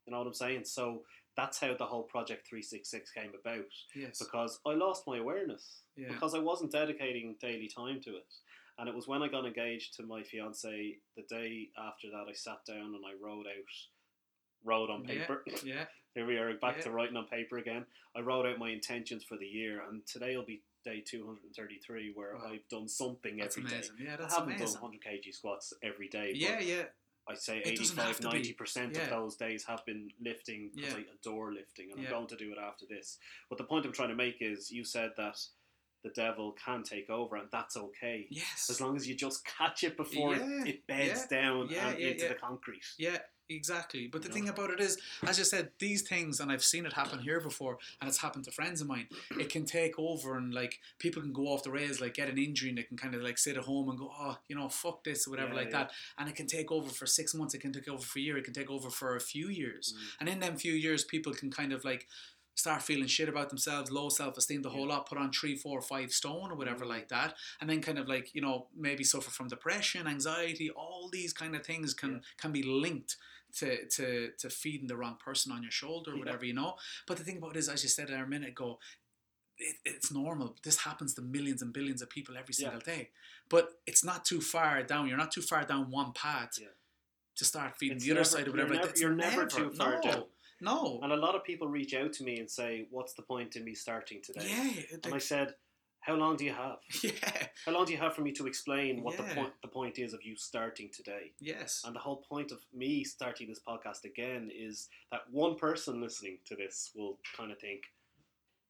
[0.05, 0.65] You know what I'm saying?
[0.65, 1.05] So
[1.41, 3.65] that's how the whole Project 366 came about.
[3.95, 4.19] Yes.
[4.19, 5.79] Because I lost my awareness.
[5.97, 6.09] Yeah.
[6.09, 8.25] Because I wasn't dedicating daily time to it.
[8.77, 12.33] And it was when I got engaged to my fiance, the day after that, I
[12.33, 13.71] sat down and I wrote out,
[14.63, 15.43] wrote on paper.
[15.65, 15.85] Yeah.
[16.13, 16.83] Here we are back Yeah.
[16.83, 17.85] to writing on paper again.
[18.15, 22.35] I wrote out my intentions for the year, and today will be day 233 where
[22.35, 22.51] Wow.
[22.51, 23.75] I've done something That's every day.
[23.77, 23.95] amazing.
[23.99, 24.73] Yeah, that's I haven't amazing.
[24.75, 26.33] done 100 kg squats every day.
[26.35, 26.83] Yeah, yeah.
[27.29, 28.41] I'd say It 85 have to be.
[28.53, 29.03] 90% Yeah.
[29.03, 30.99] of those days have been lifting because Yeah.
[30.99, 32.07] I adore lifting, and Yeah.
[32.07, 33.17] I'm going to do it after this.
[33.49, 35.37] But the point I'm trying to make is you said that
[36.03, 38.27] the devil can take over, and that's okay.
[38.31, 38.69] Yes.
[38.71, 42.33] As long as you just catch it before Yeah, it beds down and into the
[42.35, 42.83] concrete.
[42.97, 43.19] Yeah,
[43.55, 44.07] exactly.
[44.07, 44.51] But the You thing know?
[44.53, 44.97] about it is,
[45.27, 48.45] as you said, these things, and I've seen it happen here before, and it's happened
[48.45, 49.07] to friends of mine.
[49.39, 52.37] It can take over, and like people can go off the rails, like get an
[52.37, 54.69] injury, and they can kind of like sit at home and go, oh, you know,
[54.69, 55.77] fuck this or whatever, Yeah, like yeah.
[55.83, 55.91] that.
[56.17, 57.53] And it can take over for six months.
[57.53, 58.37] It can take over for a year.
[58.37, 59.93] It can take over for a few years.
[59.95, 60.15] Mm.
[60.21, 62.07] And in them few years, people can kind of like
[62.53, 65.81] start feeling shit about themselves, low self esteem, the whole lot, put on three, four,
[65.81, 66.89] five stone or whatever Mm.
[66.89, 71.09] like that, and then kind of like you know maybe suffer from depression, anxiety, all
[71.11, 72.19] these kind of things can Yeah.
[72.37, 73.15] can be linked.
[73.59, 76.19] To, to, to feeding the wrong person on your shoulder or Yeah.
[76.23, 76.75] whatever you know
[77.07, 78.79] but the thing about it is as you said there a minute ago
[79.57, 82.69] it, it's normal this happens to millions and billions of people every Yeah.
[82.69, 83.09] single day
[83.49, 86.67] but it's not too far down you're not too far down one path Yeah.
[87.35, 89.95] to start feeding It's the other side or you're whatever never- you're never too far
[89.95, 90.23] no, down.
[90.61, 93.55] no And a lot of people reach out to me and say, "What's the point
[93.57, 95.55] in me starting today?" Yeah, And I said,
[96.01, 96.79] "How long do you have?
[97.03, 99.97] yeah, How long do you have for me to explain what the point the point
[99.99, 104.03] is of you starting today?" yes, And the whole point of me starting this podcast
[104.03, 107.81] again is that one person listening to this will kind of think,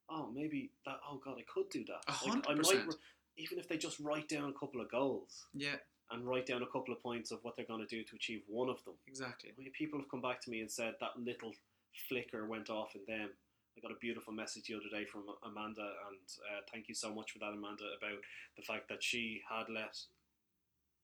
[0.09, 0.99] "Oh, maybe that.
[1.09, 2.01] Oh God, I could do that.
[2.07, 2.95] A Like, hundred I might,
[3.37, 5.77] even if they just write down a couple of goals yeah,
[6.11, 8.43] and write down a couple of points of what they're going to do to achieve
[8.47, 8.95] one of them.
[9.07, 9.49] exactly.
[9.49, 11.53] I mean, people have come back to me and said that little
[12.09, 13.29] flicker went off in them.
[13.77, 16.19] I got a beautiful message the other day from Amanda, and
[16.51, 18.19] uh, thank you so much for that, Amanda, about
[18.57, 19.97] the fact that she had let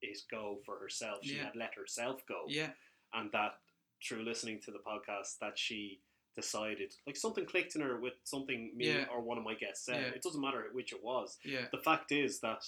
[0.02, 1.20] it go for herself.
[1.24, 1.46] She Yeah.
[1.46, 2.72] had let herself go, Yeah,
[3.14, 3.60] and that
[4.04, 6.02] through listening to the podcast, that she
[6.36, 9.08] decided like something clicked in her with something me Yeah.
[9.10, 10.14] or one of my guests said.
[10.14, 11.40] It doesn't matter which it was.
[11.44, 12.64] yeah, The fact is that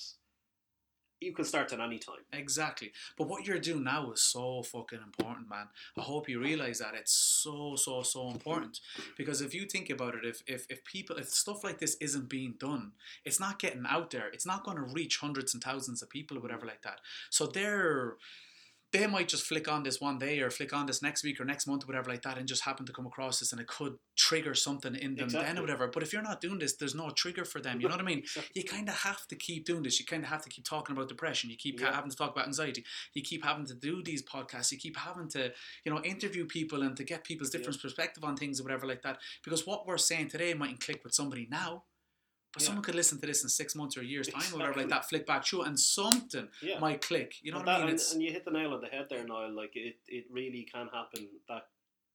[1.22, 2.24] you can start at any time.
[2.32, 2.92] exactly.
[3.18, 5.68] But what you're doing now is so fucking important, man.
[5.98, 8.80] I hope you realize that it's so, so, so important.
[9.18, 12.30] Because if you think about it, if if, if people, if stuff like this isn't
[12.30, 12.94] being done,
[13.26, 14.30] it's not getting out there.
[14.32, 17.00] It's not going to reach hundreds and thousands of people or whatever like that.
[17.30, 18.16] So they're
[18.92, 21.46] they might just flick on this one day or flick on this next week or
[21.46, 23.68] next month or whatever like that and just happen to come across this and it
[23.68, 25.88] could trigger something in them then or whatever.
[25.88, 27.80] But if you're not doing this, there's no trigger for them.
[27.82, 28.24] You know what I mean?
[28.56, 30.00] You kind of have to keep doing this.
[30.00, 31.50] You kind of have to keep talking about depression.
[31.50, 31.94] You keep Yeah.
[31.94, 32.84] having to talk about anxiety.
[33.14, 34.72] You keep having to do these podcasts.
[34.72, 35.54] You keep having to,
[35.86, 39.04] you know, interview people and to get people's different perspective on things or whatever like
[39.04, 39.20] that.
[39.44, 41.84] Because what we're saying today mightn't click with somebody now.
[42.54, 42.68] But Yeah.
[42.68, 44.90] someone could listen to this in six months or a year's time or whatever like
[44.90, 46.80] that, flick back through, and something Yeah.
[46.80, 47.36] might click.
[47.44, 47.94] You know And what I that- mean?
[47.96, 49.52] And, and you hit the nail on the head there, Niall.
[49.52, 51.70] Like it, it really can happen that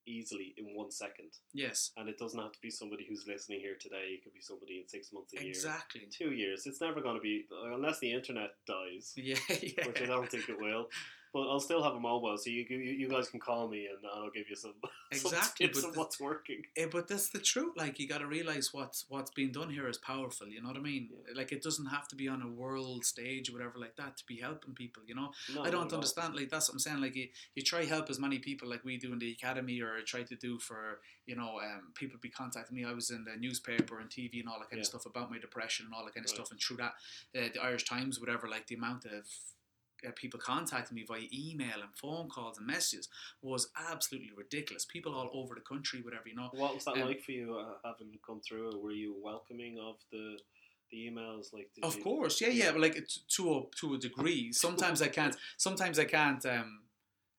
[0.07, 3.75] easily in one second, yes, and it doesn't have to be somebody who's listening here
[3.81, 4.15] today.
[4.19, 6.03] It could be somebody in six months, a year, exactly.
[6.11, 6.67] two years.
[6.67, 9.87] It's never going to be unless the internet dies, Yeah, yeah.
[9.87, 10.91] which I don't think it will.
[11.35, 13.99] But I'll still have a mobile, so you you, you guys can call me and
[14.15, 14.75] I'll give you some,
[15.13, 16.63] Exactly, some tips the- what's working.
[16.77, 17.73] Eh, but that's the truth.
[17.77, 20.47] Like you got to realize what's what's being done here is powerful.
[20.47, 21.09] You know what I mean?
[21.11, 21.35] Yeah.
[21.37, 24.25] Like it doesn't have to be on a world stage or whatever like that to
[24.29, 25.03] be helping people.
[25.07, 25.95] You know, No, I don't all.
[25.95, 26.37] understand.
[26.37, 27.01] Like that's what I'm saying.
[27.01, 27.27] Like you,
[27.57, 30.37] you try help as many people like we do in the academy, or try to
[30.37, 32.85] do for you know um, people be contacting me.
[32.85, 34.83] I was in the newspaper and TV and all that kind Yeah.
[34.83, 36.37] of stuff about my depression and all that kind of Right.
[36.37, 36.53] stuff.
[36.53, 36.95] And through that,
[37.37, 39.27] uh, the Irish Times, whatever, like the amount of
[40.13, 43.09] people contacting me via email and phone calls and messages
[43.43, 44.85] was absolutely ridiculous.
[44.85, 46.51] People all over the country, whatever, you know.
[46.53, 48.79] What was that Um, like for you, uh, having come through?
[48.81, 50.39] Were you welcoming of the
[50.91, 51.53] the emails?
[51.53, 54.53] Like, Of you, course, yeah, yeah, but like to a to a degree.
[54.65, 55.37] Sometimes I can't.
[55.57, 56.45] Sometimes I can't.
[56.47, 56.81] Um,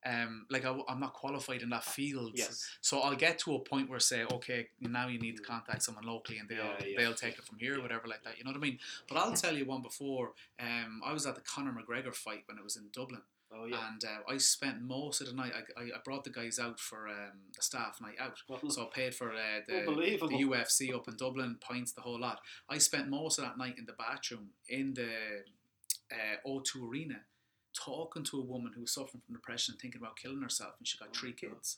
[0.05, 2.33] um, like I, am not qualified in that field.
[2.35, 2.77] Yes.
[2.81, 5.47] So I'll get to a point where say, okay, now you need to Mm.
[5.47, 8.23] contact someone locally, and they'll Yeah, yeah, they'll take it from here, yeah, whatever like
[8.23, 8.37] that.
[8.37, 8.79] You know what I mean?
[9.07, 10.33] But I'll tell you one before.
[10.59, 13.87] Um, I was at the Conor McGregor fight when it was in Dublin, Oh yeah.
[13.89, 15.53] and uh, I spent most of the night.
[15.55, 18.37] I, I, I brought the guys out for um, a staff night out.
[18.69, 22.41] So I paid for uh, the, the UFC up in Dublin, pints, the whole lot.
[22.69, 25.09] I spent most of that night in the bathroom in the
[26.11, 27.21] uh, O2 Arena
[27.77, 30.87] talking to a woman who was suffering from depression and thinking about killing herself, and
[30.87, 31.77] she got Oh three kids.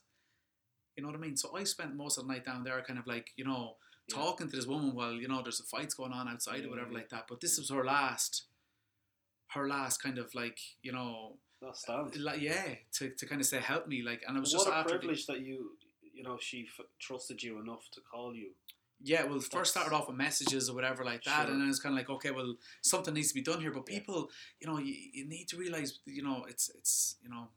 [0.96, 1.38] You know what I mean?
[1.38, 3.78] So I spent most of the night down there, kind of like, you know,
[4.08, 4.16] Yeah.
[4.16, 6.70] talking to this woman while, you know, there's a fights going on outside Yeah, or
[6.72, 6.98] whatever yeah.
[7.00, 7.26] like that.
[7.28, 8.46] But this was her last,
[9.50, 12.16] her last kind of like, you know, that stands.
[12.18, 14.02] like, yeah, to, to kind of say, help me.
[14.02, 14.94] Like, and it was what just a after.
[14.94, 15.78] the- privilege that you,
[16.14, 18.52] you know, she f- trusted you enough to call you.
[19.04, 21.52] Yeah, well, first started off with messages or whatever like that, Sure.
[21.52, 23.72] and then it's kind of like, okay, well, something needs to be done here.
[23.72, 27.50] But people, you know, you, you need to realize, you know, it's it's you know,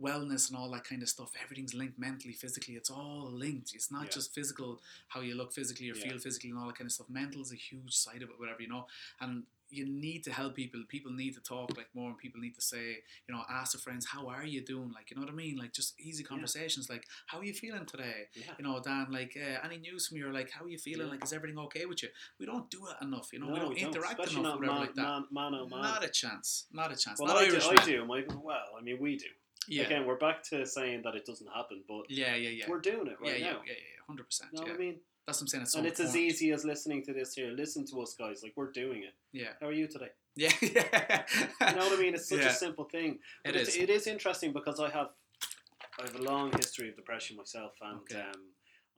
[0.00, 1.32] wellness and all that kind of stuff.
[1.42, 2.74] Everything's linked mentally, physically.
[2.74, 3.72] It's all linked.
[3.74, 4.10] It's not Yeah.
[4.10, 6.08] just physical, how you look physically or Yeah.
[6.08, 7.08] feel physically and all that kind of stuff.
[7.08, 8.86] Mental is a huge side of it, whatever you know.
[9.20, 10.80] And you need to help people.
[10.88, 12.98] People need to talk like more, and people need to say,
[13.28, 15.56] you know, ask their friends, "How are you doing?" Like, you know what I mean?
[15.56, 16.88] Like, just easy conversations.
[16.88, 18.52] Like, "How are you feeling today?" Yeah.
[18.58, 19.08] You know, Dan.
[19.10, 20.28] Like, uh, any news from you?
[20.28, 21.12] Or like, "How are you feeling?" Yeah.
[21.12, 22.08] Like, is everything okay with you?
[22.38, 23.32] We don't do it enough.
[23.32, 25.02] You know, No, we don't we don't, interact especially enough, not man, like that.
[25.02, 25.82] man, man on man.
[25.82, 26.66] Not a chance.
[26.72, 27.18] Not a chance.
[27.20, 28.04] well, not I do, I do.
[28.04, 29.26] My, well, I mean, we do.
[29.68, 29.84] Yeah.
[29.84, 32.64] Again, we're back to saying that it doesn't happen, but yeah, yeah, yeah.
[32.68, 33.60] we're doing it yeah, right yeah, now.
[33.66, 34.50] yeah, yeah, hundred percent.
[34.52, 34.96] You know Yeah, what I mean?
[35.26, 35.62] That's what I'm saying.
[35.62, 37.50] It's so and it's as easy as listening to this here.
[37.50, 38.42] Listen to us, guys.
[38.42, 39.14] Like we're doing it.
[39.32, 40.10] Yeah, How are you today?
[40.36, 41.22] yeah, yeah.
[41.70, 42.14] You know what I mean?
[42.14, 42.48] It's such Yeah.
[42.48, 43.18] a simple thing.
[43.44, 43.76] But it is.
[43.76, 45.10] It is interesting because I have
[45.98, 48.20] I have a long history of depression myself, and Okay.
[48.20, 48.40] um,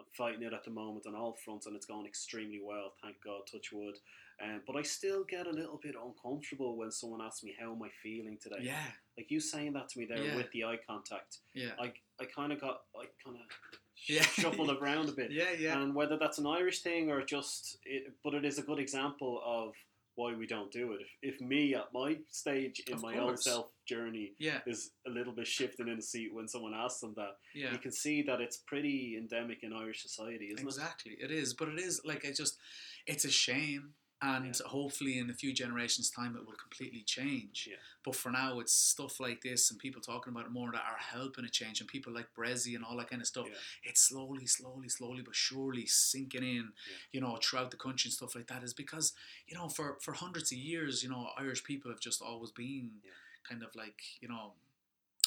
[0.00, 2.94] I'm fighting it at the moment on all fronts, and it's going extremely well.
[3.02, 3.96] Thank God, touch wood.
[4.42, 7.82] Um, but I still get a little bit uncomfortable when someone asks me how am
[7.82, 8.56] I feeling today.
[8.60, 8.82] Yeah,
[9.16, 10.36] Like you saying that to me there Yeah.
[10.36, 13.71] with the eye contact, yeah, I I kind of got I kind of
[14.08, 14.22] Yeah.
[14.38, 15.30] shuffled around a bit.
[15.30, 15.80] yeah, yeah.
[15.80, 19.40] And whether that's an Irish thing or just, it, but it is a good example
[19.44, 19.74] of
[20.14, 21.00] why we don't do it.
[21.22, 25.10] If, if me at my stage in Of my own self journey Yeah, is a
[25.10, 27.72] little bit shifting in the seat when someone asks them that, yeah.
[27.72, 31.54] you can see that it's pretty endemic in Irish society, isn't Exactly, it is.
[31.54, 32.58] But it is like it just,
[33.06, 37.66] it's a shame, and hopefully in a few generations' time it will completely change.
[37.70, 37.76] Yeah.
[38.04, 40.96] But for now, it's stuff like this and people talking about it more that are
[40.98, 43.46] helping it change, and people like Bressie and all that kind of stuff.
[43.48, 43.56] Yeah.
[43.90, 46.96] It's slowly, slowly, slowly, but surely sinking in, Yeah.
[47.12, 48.62] you know, throughout the country and stuff like that.
[48.62, 49.12] Is because
[49.48, 53.00] you know, for for hundreds of years, you know, Irish people have just always been
[53.04, 53.10] Yeah.
[53.48, 54.54] kind of like you know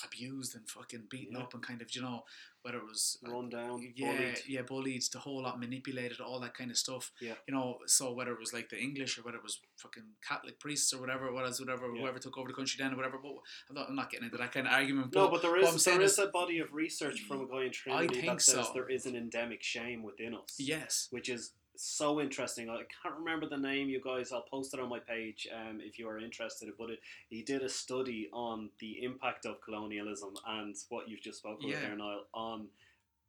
[0.03, 1.43] abused and fucking beaten Yeah.
[1.43, 2.25] up and kind of you know
[2.61, 3.19] whether it was?
[3.21, 4.41] Run down, yeah, bullied.
[4.47, 7.11] yeah, bullied, the whole lot manipulated, all that kind of stuff.
[7.21, 7.35] Yeah.
[7.47, 10.59] You know, so whether it was like the English or whether it was fucking Catholic
[10.59, 12.01] priests or whatever was, whatever, Yeah.
[12.01, 13.19] whoever took over the country then or whatever.
[13.19, 13.35] But
[13.69, 15.13] I'm not, I'm not getting into that kind of argument.
[15.13, 17.71] No, But but there is there is- a body of research from a guy in
[17.71, 18.73] Trinity that says so.
[18.73, 20.55] there is an endemic shame within us.
[20.57, 22.69] yes, which is so interesting.
[22.69, 24.31] I can't remember the name, you guys.
[24.31, 26.69] I'll post it on my page um, if you are interested.
[26.77, 26.99] But it,
[27.29, 31.77] he did a study on the impact of colonialism and what you've just spoken Yeah.
[31.77, 32.67] about there, Niall, on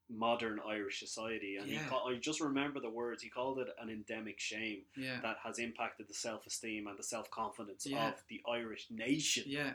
[0.09, 1.57] modern Irish society.
[1.57, 1.88] And he Yeah.
[1.88, 3.22] ca- I just remember the words.
[3.22, 7.03] He called it an endemic shame yeah, that has impacted the self esteem and the
[7.03, 8.09] self confidence Yeah.
[8.11, 9.44] of the Irish nation.
[9.47, 9.72] yeah.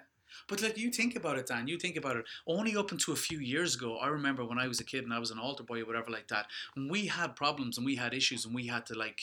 [0.47, 1.67] But like you think about it, Dan.
[1.67, 2.25] You think about it.
[2.47, 5.13] Only up until a few years ago, I remember when I was a kid and
[5.13, 6.47] I was an altar boy or whatever like that.
[6.75, 9.21] When we had problems and we had issues and we had to like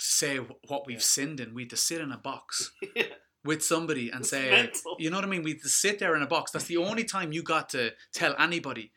[0.00, 1.02] say what we've Yeah.
[1.02, 2.72] sinned in, we had to sit in a box.
[2.94, 3.04] Yeah.
[3.44, 4.96] with somebody and say, mental.
[4.98, 5.42] you know what I mean?
[5.44, 6.50] We had to sit there in a box.
[6.50, 8.90] That's the only time you got to tell anybody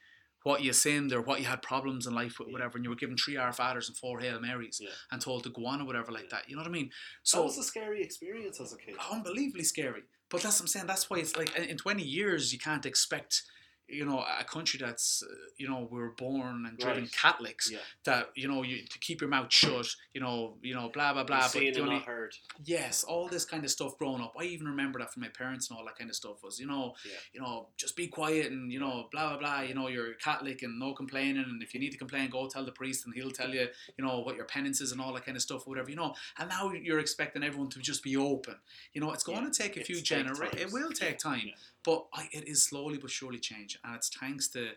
[0.43, 2.53] what you sinned or what you had problems in life with, Yeah.
[2.53, 2.77] whatever.
[2.77, 4.89] And you were given three Our Fathers and four Hail Marys Yeah.
[5.11, 6.49] and told to go on or whatever like that.
[6.49, 6.87] You know what I mean?
[6.89, 8.95] that So was a scary experience as a kid.
[9.11, 10.03] unbelievably scary.
[10.29, 10.87] But that's what I'm saying.
[10.87, 13.43] That's why it's like in in 20 years you can't expect.
[13.91, 17.11] You know, a country that's, uh, you know, we were born and driven Right.
[17.11, 17.69] Catholics.
[17.71, 17.79] Yeah.
[18.05, 19.87] That you know, you to keep your mouth shut.
[20.13, 21.49] You know, you know, blah blah blah.
[21.53, 22.33] But only, heard.
[22.63, 24.33] Yes, all this kind of stuff growing up.
[24.39, 26.67] I even remember that from my parents and all that kind of stuff was, you
[26.67, 27.11] know, Yeah.
[27.33, 29.61] you know, just be quiet and you know, blah blah blah.
[29.61, 32.65] You know, you're Catholic and no complaining, and if you need to complain, go tell
[32.65, 33.67] the priest and he'll tell you,
[33.97, 36.13] you know, what your penance is and all that kind of stuff, whatever you know.
[36.37, 38.55] And now you're expecting everyone to just be open.
[38.93, 40.61] You know, it's going Yeah, to take a it's few generations.
[40.61, 41.51] It will take time.
[41.84, 44.69] But I, it is slowly but surely changing, and it's thanks to.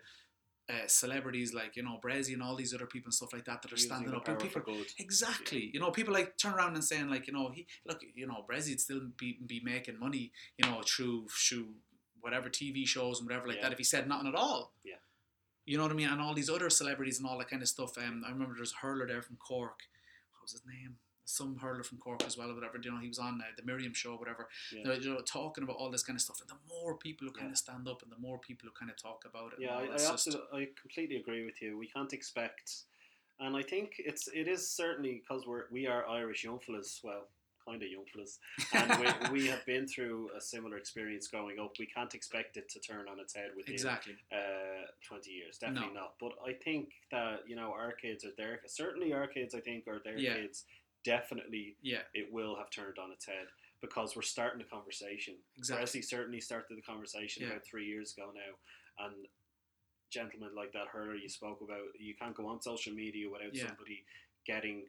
[0.66, 3.60] Uh, celebrities like you know Bressie and all these other people and stuff like that
[3.60, 4.62] that are Using standing up and people.
[4.98, 5.70] Exactly.
[5.74, 8.46] You know, people like turn around and saying like, you know, he look, you know,
[8.50, 11.66] Bressie'd still be be making money, you know, through through
[12.22, 13.64] whatever TV shows and whatever like Yeah.
[13.64, 14.72] that if he said nothing at all.
[14.82, 14.94] Yeah.
[15.66, 16.08] You know what I mean?
[16.08, 17.98] And all these other celebrities and all that kind of stuff.
[17.98, 19.80] Um, I remember there's a hurler there from Cork.
[20.32, 20.96] What was his name?
[21.26, 22.78] Some hurler from Cork as well, or whatever.
[22.82, 24.48] You know, he was on uh, the Miriam show, whatever.
[24.72, 24.92] Yeah.
[24.94, 26.40] You know, talking about all this kind of stuff.
[26.40, 28.90] And the more people who kind of stand up, and the more people who kind
[28.90, 29.58] of talk about it.
[29.62, 31.78] Yeah, I, I absolutely, I completely agree with you.
[31.78, 32.70] We can't expect,
[33.40, 37.28] and I think it's it is certainly because we're we are Irish young fellas, well,
[37.66, 38.38] kind of young fellas,
[38.74, 41.72] and we, we have been through a similar experience growing up.
[41.78, 44.14] We can't expect it to turn on its head within exactly.
[44.30, 46.00] uh, twenty years, definitely No.
[46.00, 46.14] not.
[46.20, 49.54] But I think that you know our kids are their certainly our kids.
[49.54, 50.34] I think are their Yeah.
[50.34, 50.64] kids.
[51.04, 52.02] Definitely, Yeah.
[52.14, 53.46] it will have turned on its head
[53.80, 55.36] because we're starting a conversation.
[55.56, 56.00] Exactly.
[56.00, 57.50] Bressie certainly started the conversation Yeah.
[57.50, 59.28] about three years ago now, and
[60.10, 63.66] gentlemen like that hurler you spoke about, you can't go on social media without Yeah.
[63.68, 64.04] somebody
[64.46, 64.88] getting,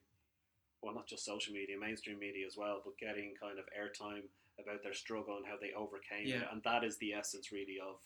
[0.82, 4.82] well, not just social media, mainstream media as well, but getting kind of airtime about
[4.84, 8.02] their struggle and how they overcame it, and that is the essence really of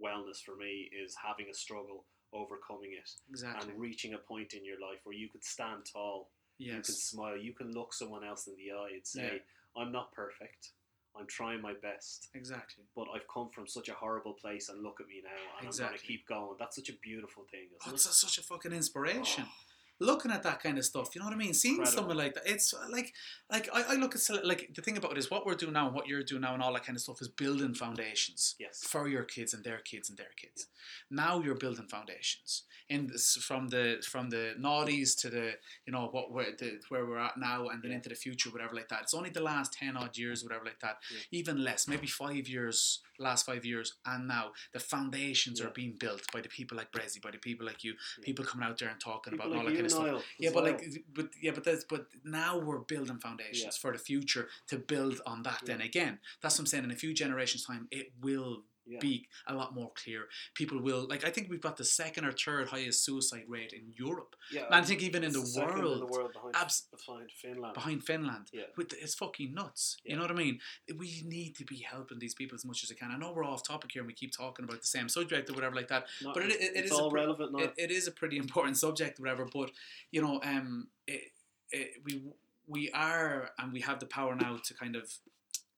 [0.00, 3.70] wellness for me is having a struggle, overcoming it, Exactly.
[3.70, 7.36] and reaching a point in your life where you could stand tall you can smile,
[7.36, 9.82] you can look someone else in the eye and say, Yeah.
[9.82, 10.72] I'm not perfect.
[11.18, 12.84] I'm trying my best, exactly.
[12.94, 15.74] but I've come from such a horrible place, and look at me now, and I'm
[15.86, 16.56] going to keep going.
[16.58, 18.10] That's such a beautiful thing, Oh, isn't it's it?
[18.10, 19.44] a- such a fucking inspiration.
[19.46, 19.65] Oh.
[19.98, 21.54] Looking at that kind of stuff, you know what I mean?
[21.54, 21.96] Seeing Incredible.
[21.98, 23.14] someone like that, it's uh, like,
[23.50, 25.72] like I, I look at cele- like the thing about it is what we're doing
[25.72, 28.56] now, and what you're doing now, and all that kind of stuff is building foundations
[28.60, 28.82] Yes.
[28.84, 30.66] for your kids and their kids and their kids.
[31.10, 35.52] Now you're building foundations in this, from the from the noughties to the
[35.86, 37.96] you know what where the, where we're at now, and then Yeah.
[37.96, 39.02] into the future, whatever like that.
[39.02, 41.20] It's only the last ten odd years, whatever like that, Yeah.
[41.30, 45.66] even less, maybe five years, last five years, and now the foundations Yeah.
[45.66, 48.24] are being built by the people like Bressie, by the people like you, Yeah.
[48.24, 50.24] people coming out there and talking People about all like that you, kind of stuff.
[50.38, 50.72] Yeah, but well.
[50.72, 53.80] like, but yeah, but that's but now we're building foundations Yeah.
[53.80, 55.62] for the future to build on that.
[55.64, 56.84] Then again, that's what I'm saying.
[56.84, 58.98] In a few generations' time, it will Yeah.
[59.00, 60.28] be a lot more clear.
[60.54, 61.24] People will like.
[61.26, 64.36] I think we've got the second or third highest suicide rate in Europe.
[64.52, 67.74] yeah, And I think even in the world, in the world behind, abs- behind Finland.
[67.74, 68.46] behind Finland.
[68.52, 68.64] Yeah.
[68.76, 69.96] With it's fucking nuts.
[70.04, 70.10] Yeah.
[70.10, 70.60] You know what I mean?
[70.96, 73.10] We need to be helping these people as much as we can.
[73.10, 75.54] I know we're off topic here and we keep talking about the same subject or
[75.54, 76.06] whatever like that.
[76.22, 77.64] Not- but it- it- it it's is a all pre- relevant now.
[77.64, 79.44] It, it is a pretty important subject, whatever.
[79.52, 79.72] But
[80.12, 81.32] you know, um, it,
[81.72, 82.22] it, we
[82.68, 85.12] we are and we have the power now to kind of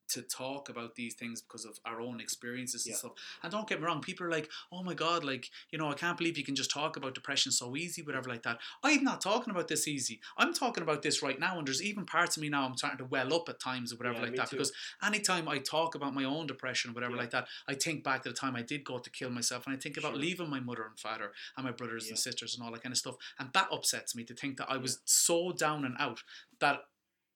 [0.09, 2.99] to talk about these things because of our own experiences and Yeah.
[2.99, 3.13] stuff.
[3.43, 5.95] And don't get me wrong, people are like, "Oh my god, like you know, I
[5.95, 9.21] can't believe you can just talk about depression so easy, whatever like that." I'm not
[9.21, 10.21] talking about this easy.
[10.37, 12.99] I'm talking about this right now, and there's even parts of me now I'm starting
[12.99, 14.57] to well up at times or whatever Yeah, like that too.
[14.57, 17.23] because anytime I talk about my own depression, or whatever Yeah.
[17.23, 19.77] like that, I think back to the time I did go to kill myself, and
[19.77, 20.21] I think about Sure.
[20.21, 22.99] leaving my mother and father and my brothers and sisters and all that kind of
[22.99, 26.23] stuff, and that upsets me to think that I was so down and out
[26.61, 26.89] that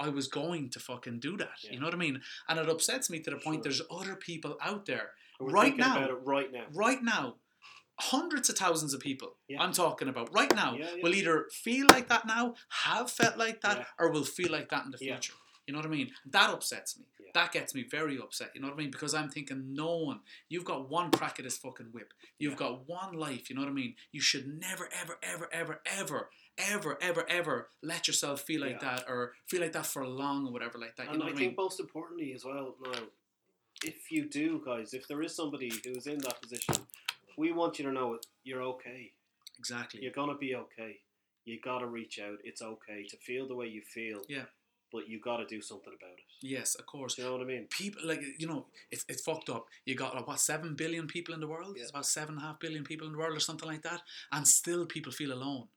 [0.02, 1.58] I was going to fucking do that.
[1.62, 1.72] Yeah.
[1.72, 2.20] You know what I mean?
[2.48, 3.62] And it upsets me to the point Sure.
[3.64, 6.66] there's other people out there right now- right now.
[6.72, 7.36] right now.
[8.00, 9.62] Hundreds of thousands of people Yeah.
[9.62, 12.54] I'm talking about right now Yeah, will either feel like that now,
[12.86, 15.34] have felt like that, or will feel like that in the future.
[15.66, 16.10] You know what I mean?
[16.26, 17.04] That upsets me.
[17.20, 17.30] Yeah.
[17.34, 18.50] That gets me very upset.
[18.54, 18.90] You know what I mean?
[18.90, 22.12] Because I'm thinking, no one, you've got one crack at this fucking whip.
[22.38, 22.58] You've Yeah.
[22.58, 23.48] got one life.
[23.48, 23.94] You know what I mean?
[24.10, 28.96] You should never, ever, ever, ever, ever, ever, ever, ever let yourself feel like Yeah.
[28.96, 31.04] that or feel like that for long or whatever like that.
[31.06, 33.02] You And know I what think most importantly as well, now,
[33.84, 36.76] if you do, guys, if there is somebody who's in that position,
[37.36, 39.12] we want you to know you're okay.
[39.58, 40.02] Exactly.
[40.02, 41.00] You're gonna be okay.
[41.44, 42.38] You gotta reach out.
[42.44, 44.22] It's okay to feel the way you feel.
[44.28, 44.44] Yeah.
[44.92, 46.24] But you gotta do something about it.
[46.42, 47.16] Yes, of course.
[47.16, 47.66] You know what I mean?
[47.70, 51.32] people like you know it's, it's fucked up you got like what seven billion people
[51.34, 51.82] in the world Yeah.
[51.82, 54.02] it's about seven and a half billion people in the world or something like that
[54.32, 55.68] and still people feel alone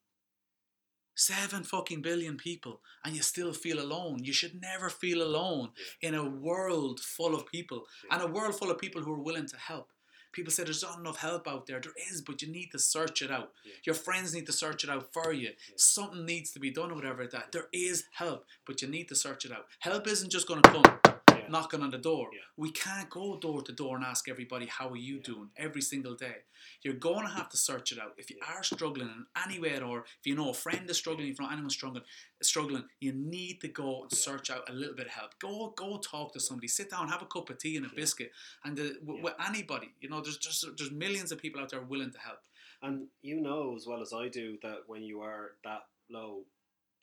[1.15, 4.19] seven fucking billion people and you still feel alone.
[4.23, 5.69] You should never feel alone
[6.01, 7.85] in a world full of people.
[8.09, 8.15] Yeah.
[8.19, 9.89] and a world full of people who are willing to help.
[10.33, 11.79] People say there's not enough help out there.
[11.79, 13.51] There is but you need to search it out.
[13.65, 13.73] Yeah.
[13.85, 15.51] your friends need to search it out for you.
[15.77, 17.51] Something needs to be done or whatever that.
[17.53, 19.65] There is help but you need to search it out.
[19.79, 21.47] Help isn't just going to come Yeah.
[21.49, 22.29] knocking on the door.
[22.33, 22.39] Yeah.
[22.57, 25.23] We can't go door to door and ask everybody how are you Yeah.
[25.23, 26.37] doing every single day.
[26.83, 28.13] You're going to have to search it out.
[28.17, 31.27] If you are struggling in any way, or if you know a friend is struggling,
[31.29, 32.03] if you know anyone struggling,
[32.41, 35.37] struggling, you need to go and search out a little bit of help.
[35.39, 36.67] Go, go talk to somebody.
[36.67, 38.31] Sit down, have a cup of tea and a biscuit,
[38.63, 39.89] and uh, w- with anybody.
[39.99, 42.39] You know, there's just there's millions of people out there willing to help.
[42.81, 46.43] And you know as well as I do that when you are that low,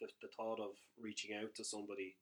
[0.01, 0.71] the, the thought of
[1.01, 2.17] reaching out to somebody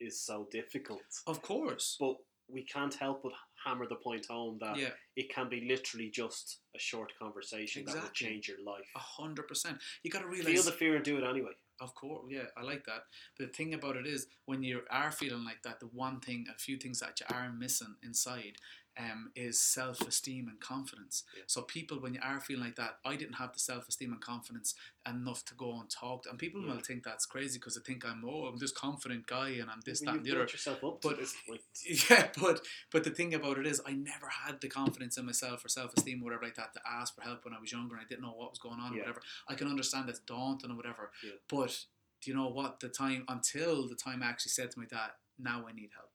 [0.00, 1.02] is so difficult.
[1.26, 1.96] Of course.
[1.98, 2.16] But
[2.48, 3.32] we can't help but
[3.64, 7.94] hammer the point home that Yeah, it can be literally just a short conversation that
[7.94, 8.86] will change your life.
[8.94, 9.78] a hundred percent.
[10.02, 11.50] You got to realize Feel the fear and do it anyway.
[11.80, 13.02] Of course, yeah, I like that.
[13.38, 16.58] The thing about it is, when you are feeling like that, the one thing, a
[16.58, 18.56] few things that you are missing inside,
[18.98, 21.24] um, is self-esteem and confidence.
[21.36, 21.42] Yeah.
[21.46, 24.74] So people, when you are feeling like that, I didn't have the self-esteem and confidence
[25.06, 26.22] enough to go and talk.
[26.22, 26.74] To, and people Yeah.
[26.74, 29.80] will think that's crazy because they think I'm, oh, I'm this confident guy and I'm
[29.84, 30.40] this, Well, that, and the other.
[30.42, 31.60] yourself up But- to this point.
[32.10, 35.64] Yeah, but but the thing about it is, I never had the confidence in myself
[35.64, 37.94] or self esteem, or whatever like that, to ask for help when I was younger
[37.96, 39.20] and I didn't know what was going on or whatever.
[39.48, 41.32] I can understand it's daunting or whatever, Yeah.
[41.48, 41.84] but
[42.22, 42.80] do you know what?
[42.80, 46.05] The time until the time I actually said to my dad, "Now I need help.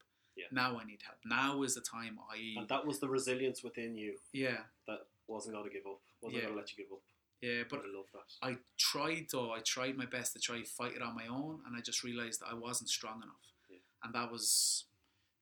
[0.42, 0.48] Yeah.
[0.52, 1.20] Now I need help.
[1.26, 5.56] Now is the time I And that was the resilience within you yeah that wasn't
[5.56, 6.02] going to give up.
[6.22, 6.42] Wasn't Yeah.
[6.48, 7.04] going to let you give up.
[7.42, 8.28] yeah." But I love that.
[8.50, 9.52] I tried though.
[9.52, 12.42] I tried my best to try fight it on my own, and I just realized
[12.42, 13.78] that I wasn't strong enough, Yeah.
[14.04, 14.86] and that was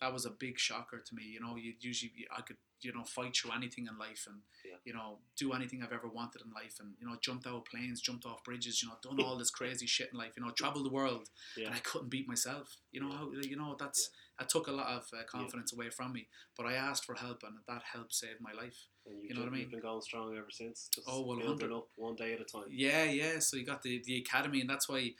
[0.01, 1.23] that was a big shocker to me.
[1.23, 4.77] You know, you usually I could you know fight through anything in life, and Yeah.
[4.85, 7.65] you know do anything I've ever wanted in life, and you know jumped out of
[7.65, 10.51] planes, jumped off bridges, you know done all this crazy shit in life, you know
[10.51, 12.77] traveled the world, and I couldn't beat myself.
[12.91, 13.17] You know Yeah.
[13.17, 14.09] how you know that's.
[14.41, 17.43] I took a lot of uh, confidence away from me, but I asked for help,
[17.43, 18.87] and that help saved my life.
[19.05, 19.61] And you've, You know what I mean?
[19.63, 20.87] you've been going strong ever since.
[20.95, 21.75] Just Oh, well, building 100.
[21.77, 22.69] up one day at a time.
[22.71, 23.39] Yeah, yeah.
[23.39, 25.11] So you got the, the academy, and that's why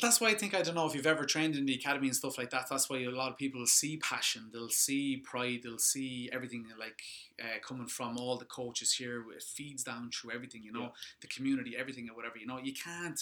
[0.00, 2.16] that's why I think I don't know if you've ever trained in the academy and
[2.16, 2.68] stuff like that.
[2.70, 7.02] That's why a lot of people see passion, they'll see pride, they'll see everything like
[7.42, 9.24] uh, coming from all the coaches here.
[9.34, 10.88] It feeds down through everything, you know, Yeah.
[11.22, 12.38] the community, everything or whatever.
[12.38, 13.18] You know, you can't.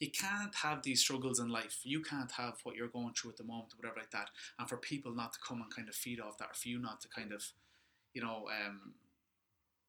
[0.00, 1.80] You can't have these struggles in life.
[1.82, 4.30] You can't have what you're going through at the moment, or whatever like that.
[4.56, 6.78] And for people not to come and kind of feed off that, or for you
[6.78, 7.44] not to kind of,
[8.14, 8.94] you know, um,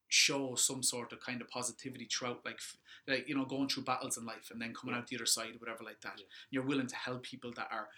[0.09, 2.59] show some sort of kind of positivity throughout, like,
[3.07, 5.01] like you know, going through battles in life and then coming Yeah.
[5.01, 6.15] out the other side, or whatever like that.
[6.17, 6.25] Yeah.
[6.51, 7.89] You're willing to help people that are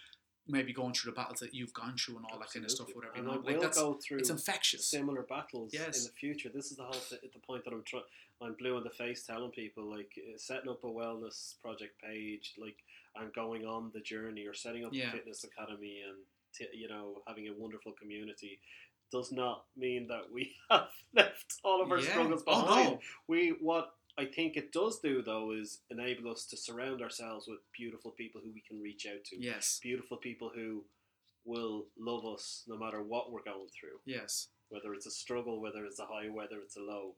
[0.48, 2.88] maybe going through the battles that you've gone through and all that kind of stuff,
[2.88, 2.94] Absolutely.
[3.10, 3.16] whatever.
[3.16, 4.86] You And know, I like that's go through it's infectious.
[4.86, 5.98] similar battles Yes.
[5.98, 6.48] in the future.
[6.48, 8.04] This is the whole th- the point that I'm trying.
[8.40, 12.54] I'm blue in the face telling people like uh, setting up a wellness project page,
[12.58, 12.76] like
[13.14, 15.08] and going on the journey or setting up Yeah.
[15.10, 16.18] a fitness academy and
[16.52, 18.58] t- you know having a wonderful community
[19.12, 22.10] does not mean that we have left all of our Yeah.
[22.10, 22.90] struggles Oh, behind.
[22.92, 23.00] no.
[23.28, 27.60] We what I think it does do though is enable us to surround ourselves with
[27.76, 29.36] beautiful people who we can reach out to.
[29.40, 29.78] Yes.
[29.82, 30.84] Beautiful people who
[31.44, 34.48] will love us no matter what we're going through Yes.
[34.68, 37.14] whether it's a struggle, whether it's a high, whether it's a low.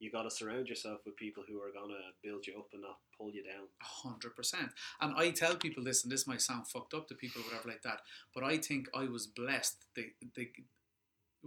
[0.00, 2.98] You got to surround yourself with people who are gonna build you up and not
[3.18, 3.68] pull you down.
[3.82, 4.70] A hundred percent.
[5.02, 7.68] And I tell people this, and this might sound fucked up to people, or whatever
[7.68, 8.00] like that.
[8.34, 9.84] But I think I was blessed.
[9.94, 10.48] The the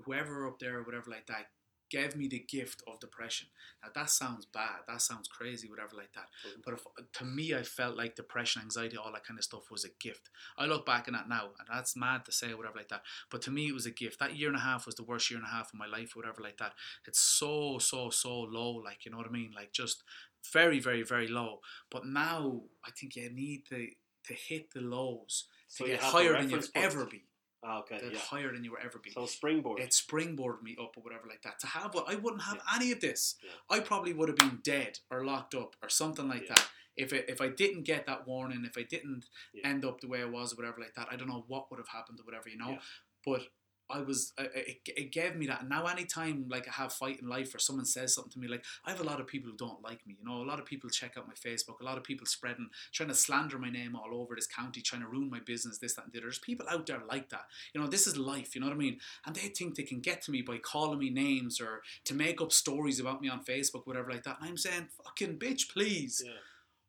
[0.05, 1.47] whoever up there or whatever like that
[1.89, 3.47] gave me the gift of depression.
[3.83, 4.79] Now that sounds bad.
[4.87, 6.25] That sounds crazy, whatever like that.
[6.65, 6.83] But if,
[7.19, 10.29] to me, I felt like depression, anxiety, all that kind of stuff was a gift.
[10.57, 13.03] I look back on that now, and that's mad to say, or whatever like that.
[13.29, 14.17] But to me, it was a gift.
[14.19, 16.15] That year and a half was the worst year and a half of my life,
[16.15, 16.73] whatever like that.
[17.05, 18.71] It's so, so, so low.
[18.83, 19.51] Like you know what I mean?
[19.55, 20.03] Like just
[20.51, 21.59] very, very, very low.
[21.91, 23.87] But now, I think you need to
[24.25, 26.85] to hit the lows So to get higher than you've point.
[26.85, 27.25] ever be.
[27.65, 28.17] Ah, okay, yeah.
[28.19, 29.79] higher than you will ever be So springboard.
[29.79, 31.59] it springboarded me up or whatever like that.
[31.59, 32.75] To have what I wouldn't have Yeah.
[32.75, 33.35] any of this.
[33.43, 33.51] Yeah.
[33.69, 36.67] I probably would have been dead or locked up or something like that.
[36.95, 39.25] If it, if I didn't get that warning, if I didn't
[39.63, 41.79] end up the way I was or whatever like that, I don't know what would
[41.79, 42.77] have happened or whatever, you know.
[43.25, 43.47] But
[43.89, 45.61] I was, it, it gave me that.
[45.61, 48.47] And now, anytime like I have fight in life or someone says something to me,
[48.47, 50.15] like I have a lot of people who don't like me.
[50.19, 51.79] You know, a lot of people check out my Facebook.
[51.81, 55.01] A lot of people spreading, trying to slander my name all over this county, trying
[55.01, 56.27] to ruin my business, this, that, and the other.
[56.27, 57.45] There's people out there like that.
[57.73, 58.55] You know, this is life.
[58.55, 58.99] You know what I mean?
[59.25, 62.41] And they think they can get to me by calling me names or to make
[62.41, 64.37] up stories about me on Facebook, whatever like that.
[64.39, 66.23] And I'm saying, fucking bitch, please.
[66.25, 66.31] yeah.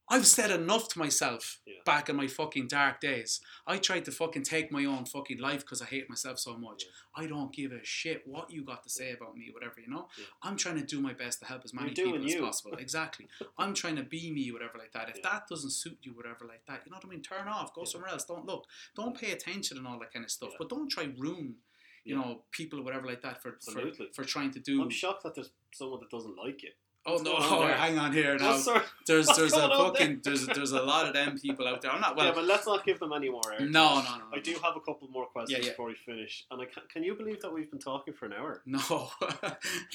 [0.08, 1.76] I've said enough to myself Yeah.
[1.86, 3.40] back in my fucking dark days.
[3.66, 6.84] I tried to fucking take my own fucking life because I hate myself so much.
[7.16, 10.08] I don't give a shit what you got to say about me, whatever, you know?
[10.18, 10.24] Yeah.
[10.42, 12.40] I'm trying to do my best to help as many people as you.
[12.42, 12.76] possible.
[12.78, 13.28] Exactly.
[13.58, 15.08] I'm trying to be me, whatever like that.
[15.08, 15.30] If Yeah.
[15.32, 17.22] that doesn't suit you, whatever like that, you know what I mean?
[17.22, 17.86] Turn off, go Yeah.
[17.86, 18.24] somewhere else.
[18.24, 18.66] Don't look.
[18.94, 20.50] Don't pay attention and all that kind of stuff.
[20.52, 20.56] Yeah.
[20.58, 21.56] But don't try ruin,
[22.04, 22.20] you Yeah.
[22.22, 24.82] know, people or whatever like that for, for, for trying to do.
[24.82, 26.76] I'm shocked that there's someone that doesn't like it.
[27.06, 27.74] Oh no, oh, there?
[27.76, 28.56] hang on here now.
[28.56, 30.16] Sort- There's What's there's a on there?
[30.22, 31.90] there's there's a lot of them people out there.
[31.90, 32.26] I'm not well.
[32.26, 33.60] yeah, but let's not give them any more air.
[33.60, 34.24] no, no, no, no.
[34.32, 35.70] I do have a couple more questions Yeah, yeah.
[35.72, 36.44] before we finish.
[36.50, 38.62] And I can, can you believe that we've been talking for an hour?
[38.66, 38.78] No.
[38.78, 39.08] How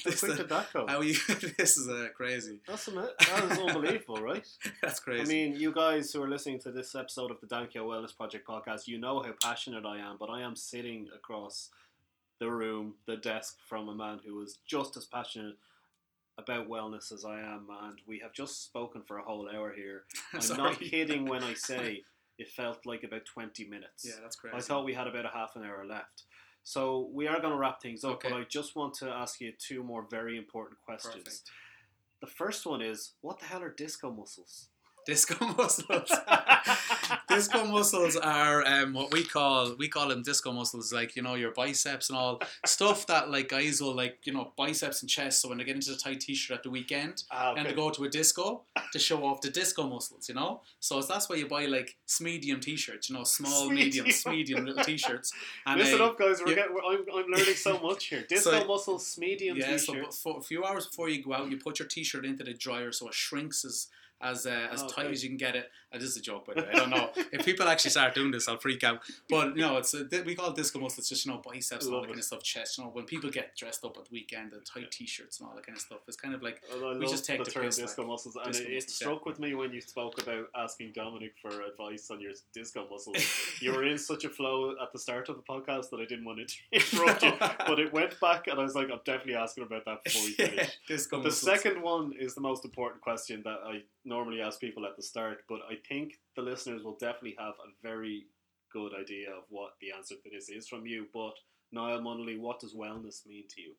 [0.04, 0.86] this, quick did that go?
[0.86, 1.14] how you,
[1.58, 2.60] this is uh, crazy.
[2.66, 4.46] That's, that is unbelievable, right?
[4.82, 5.22] That's crazy.
[5.22, 8.46] I mean, you guys who are listening to this episode of the Dankyo Wellness Project
[8.46, 11.70] podcast, you know how passionate I am, but I am sitting across
[12.38, 15.56] the room, the desk from a man who was just as passionate
[16.42, 20.04] about wellness as I am, and we have just spoken for a whole hour here.
[20.34, 22.02] I'm not kidding when I say
[22.38, 24.04] it felt like about 20 minutes.
[24.06, 24.56] Yeah, that's crazy.
[24.56, 26.24] I thought we had about a half an hour left.
[26.62, 28.30] So we are going to wrap things up, Okay.
[28.30, 31.24] but I just want to ask you two more very important questions.
[31.24, 31.50] Perfect.
[32.20, 34.68] The first one is, what the hell are disco muscles?
[35.06, 36.12] Disco muscles.
[37.30, 41.34] Disco muscles are um, what we call we call them disco muscles, like you know
[41.36, 45.40] your biceps and all stuff that like guys will like you know biceps and chest.
[45.40, 47.90] So when they get into the tight t-shirt at the weekend Ah, and to go
[47.90, 48.62] to a disco
[48.92, 50.60] to show off the disco muscles, you know.
[50.80, 54.64] So that's why you buy like medium t-shirts, you know, small, medium, Medium.
[54.66, 55.32] little t-shirts.
[55.66, 56.40] And Listen uh, up, guys.
[56.42, 58.24] We're you- getting, we're- I'm, I'm learning so much here.
[58.28, 60.02] Disco So- muscles, medium Yeah, t-shirt.
[60.02, 62.54] but for a few hours before you go out, you put your t-shirt into the
[62.54, 63.88] dryer so it shrinks as
[64.22, 65.70] as uh, as Oh, tight as you can get it.
[65.92, 66.68] Uh, this is a joke, by the way.
[66.72, 69.00] I don't know if people actually start doing this, I'll freak out.
[69.28, 71.00] But you know, it's a, we call it disco muscle.
[71.00, 72.78] It's just you know biceps and all that kind of stuff, chest.
[72.78, 75.54] You know, when people get dressed up at the weekend, the tight t-shirts and all
[75.56, 75.98] that kind of stuff.
[76.06, 78.52] It's kind of like And we just take the, term piss, disco like, muscles, and
[78.52, 79.06] disco it, it muscles, yeah.
[79.06, 83.16] struck with me when you spoke about asking Dominic for advice on your disco muscles.
[83.60, 86.24] you were in such a flow at the start of the podcast that I didn't
[86.24, 89.64] want to interrupt you, but it went back, and I was like, I'm definitely asking
[89.64, 90.56] about that before we finish.
[90.56, 91.62] yeah, disco But the muscles.
[91.62, 95.42] second one is the most important question that I normally ask people at the start,
[95.48, 98.26] but I think the listeners will definitely have a very
[98.72, 101.06] good idea of what the answer to this is from you.
[101.12, 101.34] But
[101.72, 103.74] Niall Munnelly, what does wellness mean to you?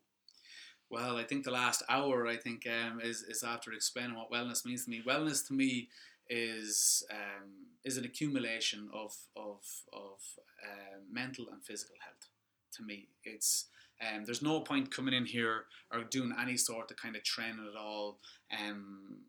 [0.90, 4.66] Well, I think the last hour, I think, um, is is after explaining what wellness
[4.66, 5.02] means to me.
[5.08, 5.88] Wellness to me
[6.30, 7.50] is um,
[7.86, 9.62] is an accumulation of of
[9.94, 10.20] of
[10.64, 12.28] uh, mental and physical health.
[12.74, 13.68] To me, it's
[14.02, 17.68] um, there's no point coming in here or doing any sort of kind of training
[17.70, 18.20] at all.
[18.52, 19.20] Um,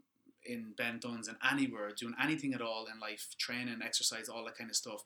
[0.45, 4.57] in Ben Dunne's and anywhere, doing anything at all in life, training, exercise, all that
[4.57, 5.03] kind of stuff,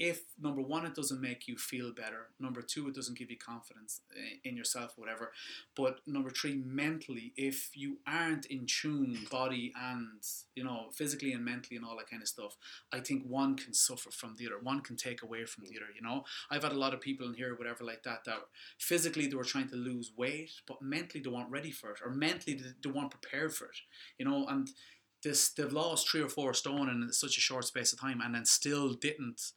[0.00, 2.30] if number one it doesn't make you feel better.
[2.40, 4.00] Number two it doesn't give you confidence
[4.42, 5.30] in yourself whatever.
[5.76, 10.22] But number three mentally if you aren't in tune body and
[10.54, 12.56] you know physically and mentally and all that kind of stuff
[12.92, 14.58] i think one can suffer from the other.
[14.62, 16.24] One can take away from the other you know?
[16.50, 18.38] I've had a lot of people in here whatever like that that
[18.78, 22.10] physically they were trying to lose weight but mentally they weren't ready for it or
[22.10, 23.78] mentally they weren't prepared for it
[24.18, 24.46] you know?
[24.46, 24.70] And
[25.22, 28.34] this they've lost three or four stone in such a short space of time and
[28.34, 29.52] then still didn't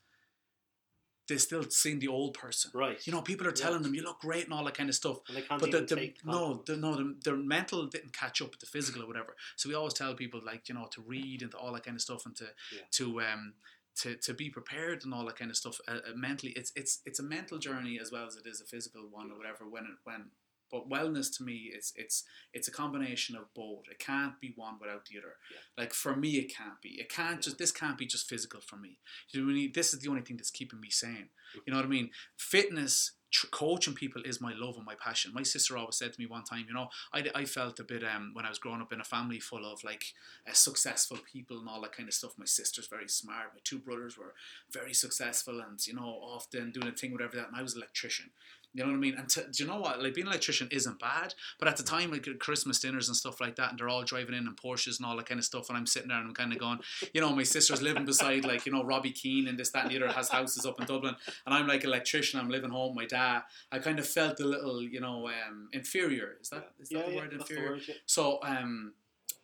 [1.27, 2.71] they still seeing the old person.
[2.73, 3.05] Right.
[3.07, 3.83] You know, people are telling Yeah.
[3.83, 5.17] them you look great and all that kind of stuff.
[5.27, 8.41] And they can't But the, the take no, the, no, the, their mental didn't catch
[8.41, 9.35] up with the physical or whatever.
[9.55, 12.01] So we always tell people like you know to read and all that kind of
[12.01, 12.81] stuff and to Yeah.
[12.91, 13.53] to um
[13.95, 16.51] to, to be prepared and all that kind of stuff uh, uh, mentally.
[16.53, 19.37] It's it's it's a mental journey as well as it is a physical one or
[19.37, 19.67] whatever.
[19.69, 20.31] When it when
[20.73, 23.83] but wellness to me it's it's it's a combination of both.
[23.89, 25.35] It can't be one without the other.
[25.51, 25.57] Yeah.
[25.83, 26.89] Like for me, it can't be.
[27.03, 27.41] It can't Yeah.
[27.47, 28.97] just this can't be just physical for me.
[29.29, 31.29] You know, this is the only thing that's keeping me sane.
[31.65, 32.09] You know what I mean?
[32.35, 35.31] Fitness, tr- coaching people is my love and my passion.
[35.33, 38.03] My sister always said to me one time, you know, I, I felt a bit
[38.03, 40.05] um when I was growing up in a family full of like
[40.49, 42.33] uh, successful people and all that kind of stuff.
[42.37, 43.53] My sister's very smart.
[43.53, 44.33] My two brothers were
[44.71, 47.47] very successful and you know often doing a thing whatever that.
[47.49, 48.31] And I was an electrician.
[48.73, 49.15] You know what I mean?
[49.17, 50.01] And to, do you know what?
[50.01, 53.39] Like being an electrician isn't bad, but at the time, like Christmas dinners and stuff
[53.39, 55.69] like that, and they're all driving in in Porsches and all that kind of stuff,
[55.69, 56.79] and I'm sitting there and I'm kind of going,
[57.13, 59.91] you know, my sister's living beside like you know Robbie Keane and this that and
[59.91, 61.15] the other has houses up in Dublin,
[61.45, 62.39] and I'm like electrician.
[62.39, 63.43] I'm living home with my dad.
[63.71, 66.37] I kind of felt a little, you know, um, inferior.
[66.41, 67.71] Is that is that yeah, the yeah, word that's the inferior?
[67.73, 67.95] word, yeah.
[68.05, 68.93] So um,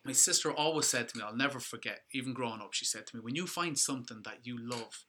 [0.05, 3.15] my sister always said to me, I'll never forget, even growing up, she said to
[3.15, 5.05] me, when you find something that you love,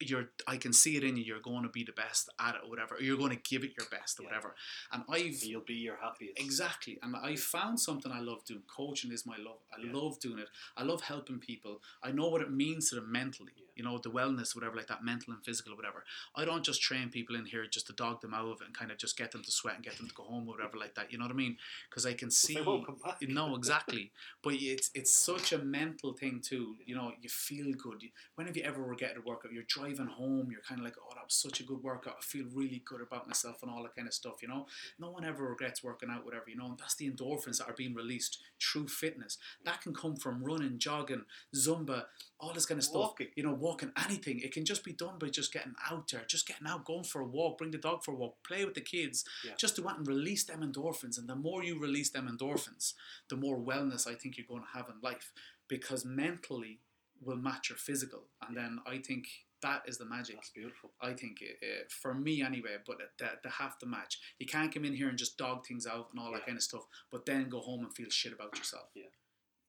[0.00, 2.60] you're I can see it in you, you're going to be the best at it
[2.64, 4.28] or whatever, or you're going to give it your best or Yeah.
[4.30, 4.54] whatever.
[4.92, 6.38] And I've You'll be your happiest.
[6.38, 8.62] Exactly, and I found something I love doing.
[8.66, 9.60] Coaching is my love.
[9.72, 9.92] I Yeah.
[9.92, 10.48] love doing it.
[10.76, 11.82] I love helping people.
[12.02, 13.52] I know what it means to them mentally.
[13.56, 13.62] Yeah.
[13.76, 16.04] You know, the wellness, whatever, like that, mental and physical, or whatever.
[16.36, 18.74] I don't just train people in here just to dog them out of it and
[18.74, 20.76] kind of just get them to sweat and get them to go home, or whatever,
[20.78, 21.10] like that.
[21.10, 21.56] You know what I mean?
[21.90, 22.54] Because I can see.
[22.54, 23.20] They won't come back.
[23.22, 24.12] No, exactly.
[24.42, 26.76] But it's it's such a mental thing too.
[26.86, 28.02] You know, you feel good.
[28.34, 29.52] When have you ever regretted a workout?
[29.52, 30.48] You're driving home.
[30.50, 32.16] You're kind of like, oh, that was such a good workout.
[32.18, 34.42] I feel really good about myself and all that kind of stuff.
[34.42, 34.66] You know,
[34.98, 36.44] no one ever regrets working out, whatever.
[36.48, 39.38] You know, and that's the endorphins that are being released through fitness.
[39.64, 41.24] That can come from running, jogging,
[41.54, 42.04] zumba,
[42.40, 42.96] all this kind of stuff.
[42.96, 43.28] Walking.
[43.36, 44.40] You know, walking, anything.
[44.40, 47.20] It can just be done by just getting out there, just getting out, going for
[47.20, 49.24] a walk, bring the dog for a walk, play with the kids.
[49.44, 49.52] Yeah.
[49.58, 51.18] Just do that and release them endorphins.
[51.18, 52.94] And the more you release them endorphins,
[53.28, 55.32] the more wellness I think you're going to have in life
[55.68, 56.80] because mentally
[57.22, 58.24] will match your physical.
[58.46, 59.26] And then I think
[59.66, 60.36] that is the magic.
[60.36, 60.90] That's beautiful.
[61.00, 64.18] I think uh, for me anyway, but the, they have to match.
[64.38, 66.36] You can't come in here and just dog things out and all Yeah.
[66.38, 68.88] that kind of stuff, but then go home and feel shit about yourself.
[68.94, 69.10] Yeah.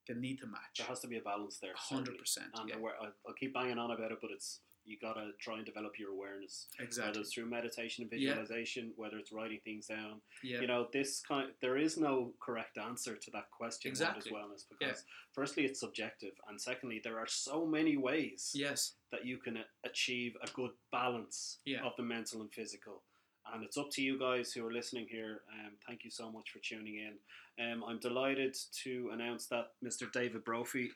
[0.07, 0.75] They need to match.
[0.77, 1.71] There has to be a balance there.
[1.75, 2.47] hundred percent.
[2.55, 2.75] And Yeah,
[3.27, 6.67] I'll keep banging on about it, but it's you gotta try and develop your awareness,
[6.97, 8.29] whether it's through meditation and Yeah.
[8.35, 10.21] visualization, whether it's writing things down.
[10.43, 13.89] Yeah, You know, this kind there is no correct answer to that question.
[13.89, 14.31] Exactly.
[14.31, 14.65] What is wellness?
[14.79, 14.87] Yeah.
[14.87, 19.63] Because firstly, it's subjective, and secondly, there are so many ways yes, that you can
[19.83, 21.83] achieve a good balance Yeah.
[21.83, 23.03] of the mental and physical.
[23.53, 25.43] And it's up to you guys who are listening here.
[25.53, 27.19] Um, thank you so much for tuning in.
[27.63, 30.11] Um, I'm delighted to announce that Mr.
[30.11, 30.91] David Brophy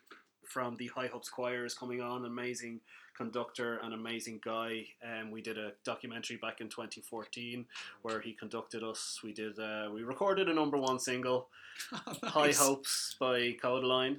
[0.49, 2.25] from the High Hopes Choir is coming on.
[2.25, 2.81] Amazing
[3.15, 4.87] conductor, an amazing guy.
[5.03, 7.65] Um, we did a documentary back in 2014
[8.01, 9.19] where he conducted us.
[9.23, 9.59] We did.
[9.59, 11.47] Uh, we recorded a number one single.
[12.23, 12.59] High Nice.
[12.59, 14.17] Hopes by Kodaline.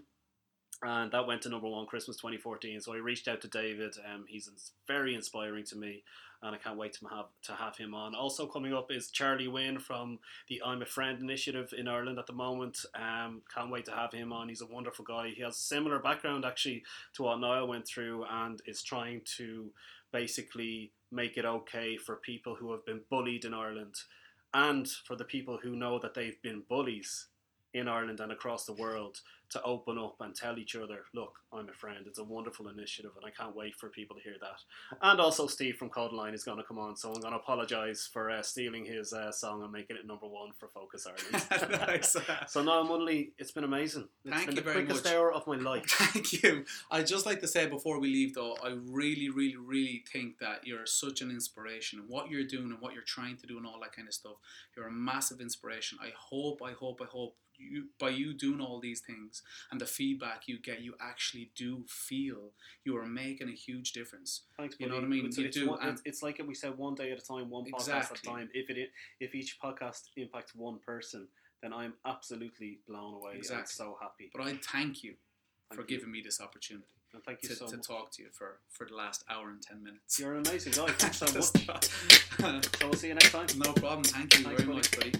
[0.83, 2.81] And that went to number one Christmas 2014.
[2.81, 3.95] So I reached out to David.
[4.13, 4.51] Um, he's
[4.87, 6.03] very inspiring to me,
[6.43, 8.15] and I can't wait to have to have him on.
[8.15, 12.27] Also coming up is Charlie Wynn from the I'm a Friend initiative in Ireland at
[12.27, 12.79] the moment.
[12.95, 14.49] Um, can't wait to have him on.
[14.49, 15.29] He's a wonderful guy.
[15.37, 16.83] He has a similar background actually
[17.15, 19.71] to what Niall went through, and is trying to
[20.13, 23.97] basically make it okay for people who have been bullied in Ireland,
[24.55, 27.27] and for the people who know that they've been bullies
[27.75, 31.69] in Ireland and across the world to open up and tell each other, look, I'm
[31.69, 32.05] a friend.
[32.07, 34.99] It's a wonderful initiative and I can't wait for people to hear that.
[35.03, 38.09] And also Steve from Kodaline is going to come on, so I'm going to apologise
[38.13, 41.81] for uh, stealing his uh, song and making it number one for Focus Ireland.
[41.91, 42.17] Nice.
[42.47, 44.09] so now, Munnelly, it's been amazing.
[44.25, 45.15] It's Thank been you the very quickest much.
[45.15, 45.85] hour of my life.
[45.89, 46.65] Thank you.
[46.91, 50.67] I'd just like to say before we leave, though, I really, really, really think that
[50.67, 53.67] you're such an inspiration and what you're doing and what you're trying to do and
[53.67, 54.35] all that kind of stuff.
[54.77, 55.99] You're a massive inspiration.
[56.01, 59.87] I hope, I hope, I hope you by you doing all these things and the
[59.87, 62.53] feedback you get, you actually do feel
[62.85, 64.43] you are making a huge difference.
[64.57, 65.27] Thanks, You know what I mean?
[65.27, 67.51] It's, You it's do, one- it's, it's like we said, one day at a time,
[67.51, 68.17] one podcast Exactly.
[68.17, 68.49] at a time.
[68.55, 71.29] If it if each podcast impacts one person,
[71.63, 73.67] then I'm absolutely blown away Exactly.
[73.67, 74.31] so happy.
[74.35, 75.15] But I thank you
[75.75, 75.87] for you.
[75.87, 77.87] giving me this opportunity And thank you to, so to much.
[77.87, 80.19] talk to you for, for the last hour and 10 minutes.
[80.19, 80.87] You're an amazing guy.
[80.93, 81.27] Thanks so
[81.69, 81.85] much.
[82.79, 83.47] So we'll see you next time.
[83.57, 84.05] no problem.
[84.05, 85.13] Thank you Thanks, very buddy.